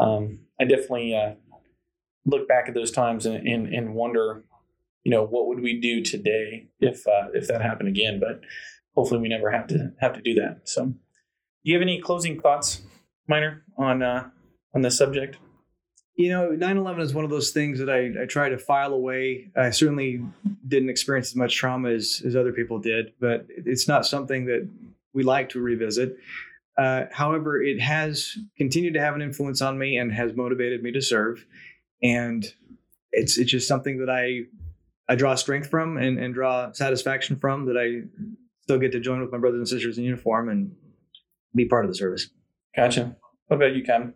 um, 0.00 0.40
I 0.60 0.64
definitely 0.64 1.14
uh, 1.14 1.34
look 2.26 2.48
back 2.48 2.66
at 2.66 2.74
those 2.74 2.90
times 2.90 3.24
and, 3.24 3.46
and, 3.46 3.72
and 3.72 3.94
wonder, 3.94 4.42
you 5.04 5.12
know, 5.12 5.22
what 5.22 5.46
would 5.46 5.60
we 5.60 5.80
do 5.80 6.02
today 6.02 6.66
if 6.80 7.06
uh, 7.06 7.28
if 7.34 7.46
that 7.46 7.62
happened 7.62 7.88
again? 7.88 8.18
But 8.18 8.40
hopefully, 8.96 9.20
we 9.20 9.28
never 9.28 9.48
have 9.52 9.68
to 9.68 9.92
have 10.00 10.14
to 10.14 10.20
do 10.20 10.34
that. 10.34 10.62
So, 10.64 10.86
do 10.86 10.96
you 11.62 11.74
have 11.74 11.82
any 11.82 12.00
closing 12.00 12.40
thoughts, 12.40 12.82
Miner 13.28 13.62
on 13.76 14.02
uh, 14.02 14.28
on 14.74 14.82
this 14.82 14.98
subject? 14.98 15.36
You 16.18 16.30
know, 16.30 16.50
9/11 16.50 17.00
is 17.00 17.14
one 17.14 17.24
of 17.24 17.30
those 17.30 17.52
things 17.52 17.78
that 17.78 17.88
I, 17.88 18.22
I 18.22 18.26
try 18.26 18.48
to 18.48 18.58
file 18.58 18.92
away. 18.92 19.52
I 19.56 19.70
certainly 19.70 20.20
didn't 20.66 20.90
experience 20.90 21.28
as 21.28 21.36
much 21.36 21.54
trauma 21.54 21.90
as, 21.90 22.20
as 22.26 22.34
other 22.34 22.52
people 22.52 22.80
did, 22.80 23.12
but 23.20 23.46
it's 23.48 23.86
not 23.86 24.04
something 24.04 24.46
that 24.46 24.68
we 25.14 25.22
like 25.22 25.48
to 25.50 25.60
revisit. 25.60 26.16
Uh, 26.76 27.04
however, 27.12 27.62
it 27.62 27.80
has 27.80 28.36
continued 28.56 28.94
to 28.94 29.00
have 29.00 29.14
an 29.14 29.22
influence 29.22 29.62
on 29.62 29.78
me 29.78 29.96
and 29.96 30.12
has 30.12 30.34
motivated 30.34 30.82
me 30.82 30.90
to 30.90 31.00
serve. 31.00 31.46
And 32.02 32.44
it's 33.12 33.38
it's 33.38 33.52
just 33.52 33.68
something 33.68 33.98
that 33.98 34.10
I 34.10 34.40
I 35.08 35.14
draw 35.14 35.36
strength 35.36 35.70
from 35.70 35.98
and, 35.98 36.18
and 36.18 36.34
draw 36.34 36.72
satisfaction 36.72 37.36
from 37.36 37.66
that 37.66 37.76
I 37.76 38.08
still 38.62 38.78
get 38.80 38.90
to 38.90 39.00
join 39.00 39.20
with 39.20 39.30
my 39.30 39.38
brothers 39.38 39.58
and 39.58 39.68
sisters 39.68 39.98
in 39.98 40.04
uniform 40.04 40.48
and 40.48 40.74
be 41.54 41.64
part 41.64 41.84
of 41.84 41.92
the 41.92 41.96
service. 41.96 42.28
Gotcha. 42.74 43.16
What 43.46 43.58
about 43.58 43.76
you, 43.76 43.84
Kevin? 43.84 44.14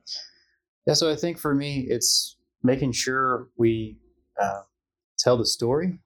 Yeah, 0.87 0.95
so 0.95 1.11
I 1.11 1.17
think 1.17 1.39
for 1.39 1.55
me, 1.55 1.87
it's 1.89 2.37
making 2.63 2.93
sure 2.93 3.49
we 3.57 3.99
uh, 4.41 4.63
tell 5.19 5.37
the 5.37 5.47
story, 5.47 5.99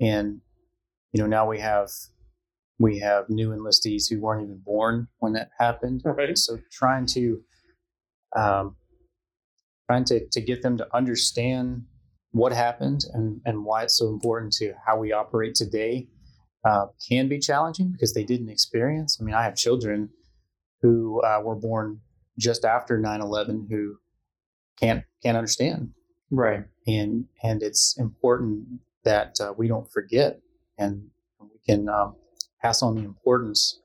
and 0.00 0.40
you 1.12 1.20
know 1.20 1.26
now 1.26 1.48
we 1.48 1.58
have 1.60 1.88
we 2.78 2.98
have 3.00 3.28
new 3.28 3.50
enlistees 3.50 4.10
who 4.10 4.20
weren't 4.20 4.42
even 4.42 4.60
born 4.64 5.08
when 5.18 5.34
that 5.34 5.50
happened. 5.58 6.02
Right. 6.04 6.36
So 6.36 6.58
trying 6.70 7.06
to 7.06 7.42
um, 8.34 8.76
trying 9.88 10.04
to, 10.04 10.26
to 10.28 10.40
get 10.40 10.62
them 10.62 10.78
to 10.78 10.86
understand 10.96 11.84
what 12.30 12.52
happened 12.52 13.04
and, 13.12 13.40
and 13.44 13.64
why 13.64 13.82
it's 13.82 13.98
so 13.98 14.08
important 14.08 14.52
to 14.54 14.72
how 14.86 14.98
we 14.98 15.12
operate 15.12 15.54
today 15.54 16.08
uh, 16.64 16.86
can 17.08 17.28
be 17.28 17.38
challenging 17.38 17.92
because 17.92 18.14
they 18.14 18.24
didn't 18.24 18.48
experience. 18.48 19.18
I 19.20 19.24
mean, 19.24 19.34
I 19.34 19.42
have 19.42 19.54
children 19.54 20.08
who 20.80 21.20
uh, 21.20 21.40
were 21.44 21.56
born 21.56 22.00
just 22.38 22.64
after 22.64 22.98
9-11 22.98 23.68
who 23.70 23.96
can't 24.78 25.04
can't 25.22 25.36
understand 25.36 25.90
Right. 26.30 26.64
and 26.86 27.26
and 27.42 27.62
it's 27.62 27.96
important 27.98 28.80
that 29.04 29.36
uh, 29.40 29.52
we 29.56 29.68
don't 29.68 29.90
forget 29.90 30.40
and 30.78 31.08
we 31.40 31.58
can 31.66 31.88
um, 31.88 32.16
pass 32.60 32.82
on 32.82 32.94
the 32.96 33.02
importance 33.02 33.80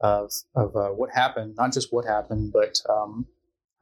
of 0.00 0.30
of 0.54 0.76
uh, 0.76 0.88
what 0.88 1.10
happened 1.12 1.54
not 1.56 1.72
just 1.72 1.92
what 1.92 2.04
happened 2.04 2.52
but 2.52 2.74
um, 2.88 3.26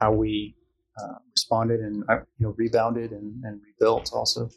how 0.00 0.12
we 0.12 0.54
uh, 1.00 1.14
responded 1.32 1.80
and 1.80 2.04
uh, 2.08 2.18
you 2.38 2.46
know 2.46 2.54
rebounded 2.56 3.10
and, 3.12 3.42
and 3.44 3.60
rebuilt 3.66 4.10
also 4.12 4.48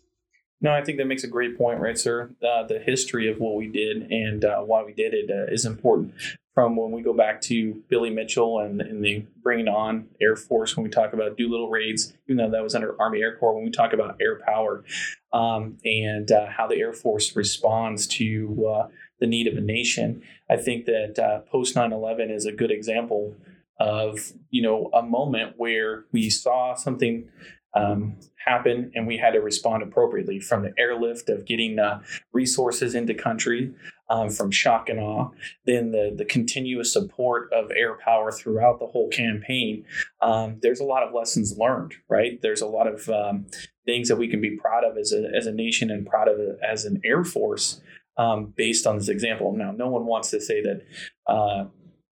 No, 0.64 0.72
I 0.72 0.84
think 0.84 1.00
that 1.00 1.08
makes 1.08 1.24
a 1.24 1.28
great 1.28 1.58
point, 1.58 1.80
right, 1.80 1.98
sir? 1.98 2.36
Uh, 2.44 2.64
the 2.68 2.78
history 2.80 3.28
of 3.32 3.40
what 3.40 3.56
we 3.56 3.68
did 3.68 3.98
and 4.12 4.46
uh, 4.46 4.62
why 4.62 4.84
we 4.84 4.94
did 4.94 5.12
it 5.16 5.28
uh, 5.32 5.52
is 5.52 5.66
important. 5.66 6.14
From 6.54 6.76
when 6.76 6.92
we 6.92 7.02
go 7.02 7.14
back 7.14 7.40
to 7.44 7.82
Billy 7.88 8.10
Mitchell 8.10 8.60
and, 8.60 8.82
and 8.82 9.04
the 9.04 9.26
bringing 9.42 9.70
on 9.70 10.08
Air 10.22 10.36
Force, 10.36 10.76
when 10.76 10.84
we 10.84 10.90
talk 10.90 11.14
about 11.14 11.38
Doolittle 11.38 11.70
raids, 11.70 12.14
even 12.28 12.38
though 12.38 12.52
that 12.52 12.62
was 12.62 12.76
under 12.76 13.00
Army 13.00 13.22
Air 13.22 13.38
Corps, 13.38 13.56
when 13.56 13.64
we 13.64 13.72
talk 13.72 13.94
about 13.94 14.18
air 14.22 14.40
power 14.46 14.84
um, 15.32 15.78
and 15.86 16.30
uh, 16.30 16.48
how 16.48 16.68
the 16.68 16.76
Air 16.76 16.92
Force 16.92 17.36
responds 17.38 18.06
to 18.08 18.68
uh, 18.68 18.88
the 19.22 19.28
need 19.28 19.48
of 19.48 19.56
a 19.56 19.62
nation, 19.62 20.24
I 20.50 20.58
think 20.58 20.86
that 20.88 21.18
uh, 21.18 21.40
post 21.50 21.76
9 21.76 21.94
11 21.94 22.30
is 22.30 22.46
a 22.46 22.52
good 22.52 22.72
example 22.72 23.36
of 23.80 24.34
you 24.50 24.62
know 24.62 24.90
a 24.94 25.02
moment 25.02 25.54
where 25.58 26.06
we 26.12 26.30
saw 26.30 26.76
something 26.76 27.28
um, 27.74 28.18
happen 28.46 28.92
and 28.96 29.08
we 29.08 29.18
had 29.18 29.32
to 29.32 29.40
respond 29.40 29.84
appropriately 29.84 30.40
from 30.40 30.64
the 30.64 30.74
airlift 30.78 31.30
of 31.30 31.46
getting 31.46 31.80
uh, 31.80 32.02
resources 32.34 32.96
into 32.96 33.14
country 33.14 33.74
um, 34.10 34.30
from 34.30 34.52
shock 34.52 34.90
and 34.90 35.00
awe 35.00 35.30
then 35.66 35.92
the, 35.92 36.14
the 36.16 36.26
continuous 36.26 36.92
support 36.92 37.52
of 37.54 37.72
air 37.76 37.98
power 38.04 38.32
throughout 38.32 38.80
the 38.80 38.88
whole 38.88 39.10
campaign. 39.10 39.86
Um, 40.22 40.60
there's 40.62 40.80
a 40.80 40.86
lot 40.86 41.04
of 41.04 41.14
lessons 41.14 41.58
learned 41.58 41.94
right? 42.10 42.42
There's 42.42 42.62
a 42.62 42.68
lot 42.68 42.88
of 42.88 43.08
um, 43.10 43.48
things 43.86 44.08
that 44.10 44.18
we 44.18 44.28
can 44.28 44.42
be 44.42 44.58
proud 44.58 44.84
of 44.84 44.98
as 44.98 45.14
a, 45.14 45.30
as 45.36 45.48
a 45.48 45.52
nation 45.52 45.90
and 45.90 46.06
proud 46.06 46.28
of 46.28 46.40
as 46.68 46.86
an 46.86 47.02
air 47.06 47.24
force 47.24 47.82
um, 48.18 48.54
based 48.56 48.86
on 48.86 48.98
this 48.98 49.08
example. 49.08 49.54
Now 49.56 49.72
no 49.72 49.88
one 49.88 50.06
wants 50.06 50.30
to 50.32 50.42
say 50.42 50.62
that 50.62 50.82
uh, 51.28 51.66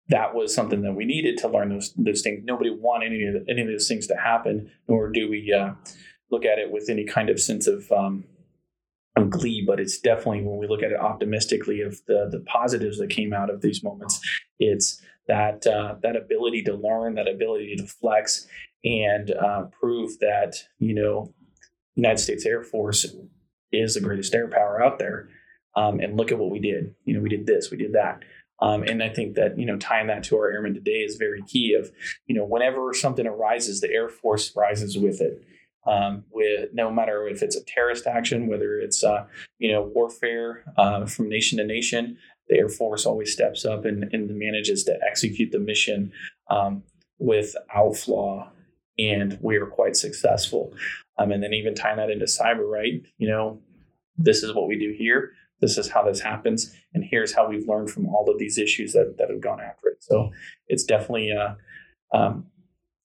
that 0.10 0.34
was 0.34 0.54
something 0.54 0.82
that 0.82 0.94
we 0.94 1.06
needed 1.06 1.38
to 1.38 1.48
learn 1.48 1.70
those 1.70 1.94
those 1.96 2.22
things. 2.22 2.44
Nobody 2.44 2.72
want 2.72 3.04
any 3.04 3.24
of 3.26 3.34
the, 3.34 3.46
any 3.50 3.62
of 3.62 3.68
those 3.68 3.88
things 3.88 4.08
to 4.08 4.16
happen, 4.16 4.72
nor 4.88 5.10
do 5.10 5.30
we 5.30 5.54
uh, 5.54 5.74
look 6.32 6.46
at 6.46 6.60
it 6.60 6.72
with 6.72 6.90
any 6.90 7.06
kind 7.06 7.30
of 7.30 7.40
sense 7.40 7.68
of 7.68 7.92
um, 7.92 8.26
of 9.16 9.30
glee. 9.30 9.64
But 9.66 9.80
it's 9.80 10.00
definitely 10.00 10.42
when 10.42 10.58
we 10.58 10.68
look 10.68 10.84
at 10.84 10.92
it 10.92 11.00
optimistically 11.00 11.82
of 11.82 12.00
the 12.08 12.28
the 12.32 12.40
positives 12.42 12.98
that 12.98 13.10
came 13.10 13.34
out 13.34 13.50
of 13.50 13.62
these 13.62 13.84
moments. 13.84 14.20
It's 14.60 15.02
that 15.28 15.66
uh, 15.68 15.96
that 16.02 16.16
ability 16.16 16.64
to 16.64 16.74
learn, 16.74 17.16
that 17.16 17.28
ability 17.28 17.76
to 17.78 17.86
flex, 17.86 18.48
and 18.84 19.32
uh, 19.32 19.66
prove 19.80 20.18
that 20.20 20.56
you 20.80 20.96
know 20.96 21.34
United 21.96 22.20
States 22.20 22.46
Air 22.46 22.64
Force 22.64 23.06
is 23.72 23.94
the 23.94 24.02
greatest 24.02 24.34
air 24.34 24.48
power 24.48 24.84
out 24.84 24.98
there. 24.98 25.30
Um, 25.76 26.00
and 26.00 26.18
look 26.18 26.32
at 26.32 26.40
what 26.40 26.50
we 26.50 26.60
did. 26.60 26.96
You 27.06 27.14
know, 27.14 27.22
we 27.22 27.30
did 27.30 27.46
this, 27.46 27.70
we 27.70 27.78
did 27.78 27.94
that. 27.94 28.24
Um, 28.62 28.84
and 28.84 29.02
I 29.02 29.10
think 29.10 29.36
that 29.36 29.58
you 29.58 29.66
know 29.66 29.78
tying 29.78 30.08
that 30.08 30.24
to 30.26 30.38
our 30.38 30.52
airmen 30.52 30.74
today 30.74 31.00
is 31.00 31.16
very 31.16 31.42
key. 31.44 31.74
Of 31.74 31.92
you 32.28 32.36
know 32.36 32.46
whenever 32.46 32.94
something 32.94 33.26
arises, 33.26 33.82
the 33.82 33.92
Air 33.92 34.10
Force 34.10 34.56
rises 34.56 34.98
with 34.98 35.22
it. 35.22 35.44
Um, 35.88 36.26
with 36.32 36.70
no 36.74 36.92
matter 36.92 37.28
if 37.28 37.42
it's 37.42 37.56
a 37.56 37.64
terrorist 37.64 38.06
action, 38.06 38.48
whether 38.48 38.80
it's 38.80 39.04
uh, 39.04 39.26
you 39.60 39.72
know 39.72 39.84
warfare 39.84 40.64
uh, 40.78 41.06
from 41.06 41.30
nation 41.30 41.58
to 41.60 41.66
nation, 41.66 42.18
the 42.48 42.58
Air 42.58 42.70
Force 42.70 43.06
always 43.06 43.32
steps 43.32 43.66
up 43.66 43.86
and, 43.86 44.04
and 44.14 44.30
manages 44.38 44.84
to 44.86 45.00
execute 45.10 45.52
the 45.52 45.60
mission 45.60 46.12
um, 46.50 46.84
without 47.18 47.96
flaw, 47.96 48.50
and 48.98 49.38
we 49.42 49.56
are 49.56 49.66
quite 49.66 49.96
successful. 49.96 50.74
Um, 51.18 51.32
and 51.32 51.44
then 51.44 51.54
even 51.54 51.76
tying 51.76 51.98
that 51.98 52.10
into 52.10 52.26
cyber, 52.26 52.70
right? 52.70 53.02
You 53.18 53.28
know, 53.28 53.60
this 54.18 54.42
is 54.42 54.54
what 54.54 54.68
we 54.68 54.78
do 54.78 54.94
here 54.98 55.34
this 55.62 55.78
is 55.78 55.90
how 55.90 56.04
this 56.04 56.22
happens 56.22 56.74
and 56.94 57.04
here's 57.04 57.34
how 57.34 57.48
we've 57.48 57.68
learned 57.68 57.90
from 57.90 58.08
all 58.10 58.30
of 58.30 58.40
these 58.40 58.58
issues 58.58 58.94
that, 58.94 59.16
that 59.18 59.30
have 59.30 59.42
gone 59.42 59.60
after 59.60 59.90
it. 59.90 60.04
So 60.04 60.32
it's 60.68 60.84
definitely 60.84 61.32
uh, 61.32 61.56
um, 62.18 62.48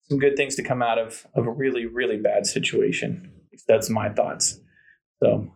some 0.08 0.18
good 0.18 0.36
things 0.36 0.54
to 0.56 0.62
come 0.62 0.82
out 0.82 0.98
of, 0.98 1.26
of 1.34 1.46
a 1.46 1.50
really 1.50 1.86
really 1.86 2.16
bad 2.16 2.46
situation 2.46 3.30
that's 3.66 3.90
my 3.90 4.08
thoughts. 4.08 4.60
So 5.22 5.48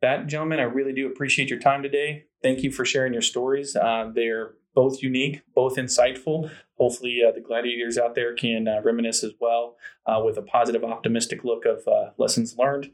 that 0.00 0.26
gentlemen 0.26 0.60
i 0.60 0.64
really 0.64 0.92
do 0.92 1.06
appreciate 1.08 1.50
your 1.50 1.58
time 1.58 1.82
today. 1.82 2.24
Thank 2.42 2.62
you 2.62 2.70
for 2.70 2.84
sharing 2.84 3.12
your 3.12 3.22
stories. 3.22 3.74
Uh, 3.74 4.10
they're 4.14 4.52
both 4.74 5.02
unique 5.02 5.42
both 5.54 5.76
insightful. 5.76 6.50
Hopefully 6.76 7.20
uh, 7.26 7.32
the 7.32 7.40
gladiators 7.40 7.98
out 7.98 8.14
there 8.14 8.34
can 8.34 8.68
uh, 8.68 8.80
reminisce 8.84 9.24
as 9.24 9.32
well 9.40 9.76
uh, 10.06 10.20
with 10.24 10.36
a 10.36 10.42
positive 10.42 10.84
optimistic 10.84 11.42
look 11.42 11.64
of 11.64 11.86
uh, 11.88 12.10
lessons 12.16 12.56
learned. 12.56 12.90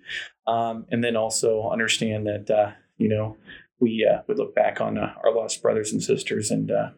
Um, 0.47 0.87
and 0.91 1.05
then 1.05 1.17
also 1.17 1.69
understand 1.69 2.27
that 2.27 2.51
uh, 2.51 2.73
you 2.97 3.09
know, 3.09 3.37
we 3.81 4.09
uh, 4.09 4.23
look 4.33 4.55
back 4.55 4.81
on 4.81 4.99
uh, 4.99 5.15
our 5.23 5.35
lost 5.35 5.63
brothers 5.63 5.93
and 5.93 6.03
sisters 6.03 6.51
and 6.51 6.71
uh, 6.71 6.91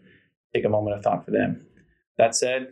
take 0.55 0.65
a 0.65 0.69
moment 0.69 0.97
of 0.97 1.03
thought 1.03 1.25
for 1.25 1.31
them. 1.31 1.67
That 2.19 2.35
said, 2.35 2.69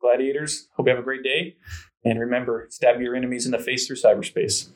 gladiators, 0.00 0.68
hope 0.76 0.86
you 0.86 0.90
have 0.90 1.00
a 1.00 1.04
great 1.04 1.22
day. 1.22 1.56
And 2.04 2.18
remember, 2.18 2.66
stab 2.70 3.00
your 3.00 3.14
enemies 3.14 3.46
in 3.46 3.52
the 3.52 3.58
face 3.58 3.86
through 3.86 3.96
cyberspace. 3.96 4.68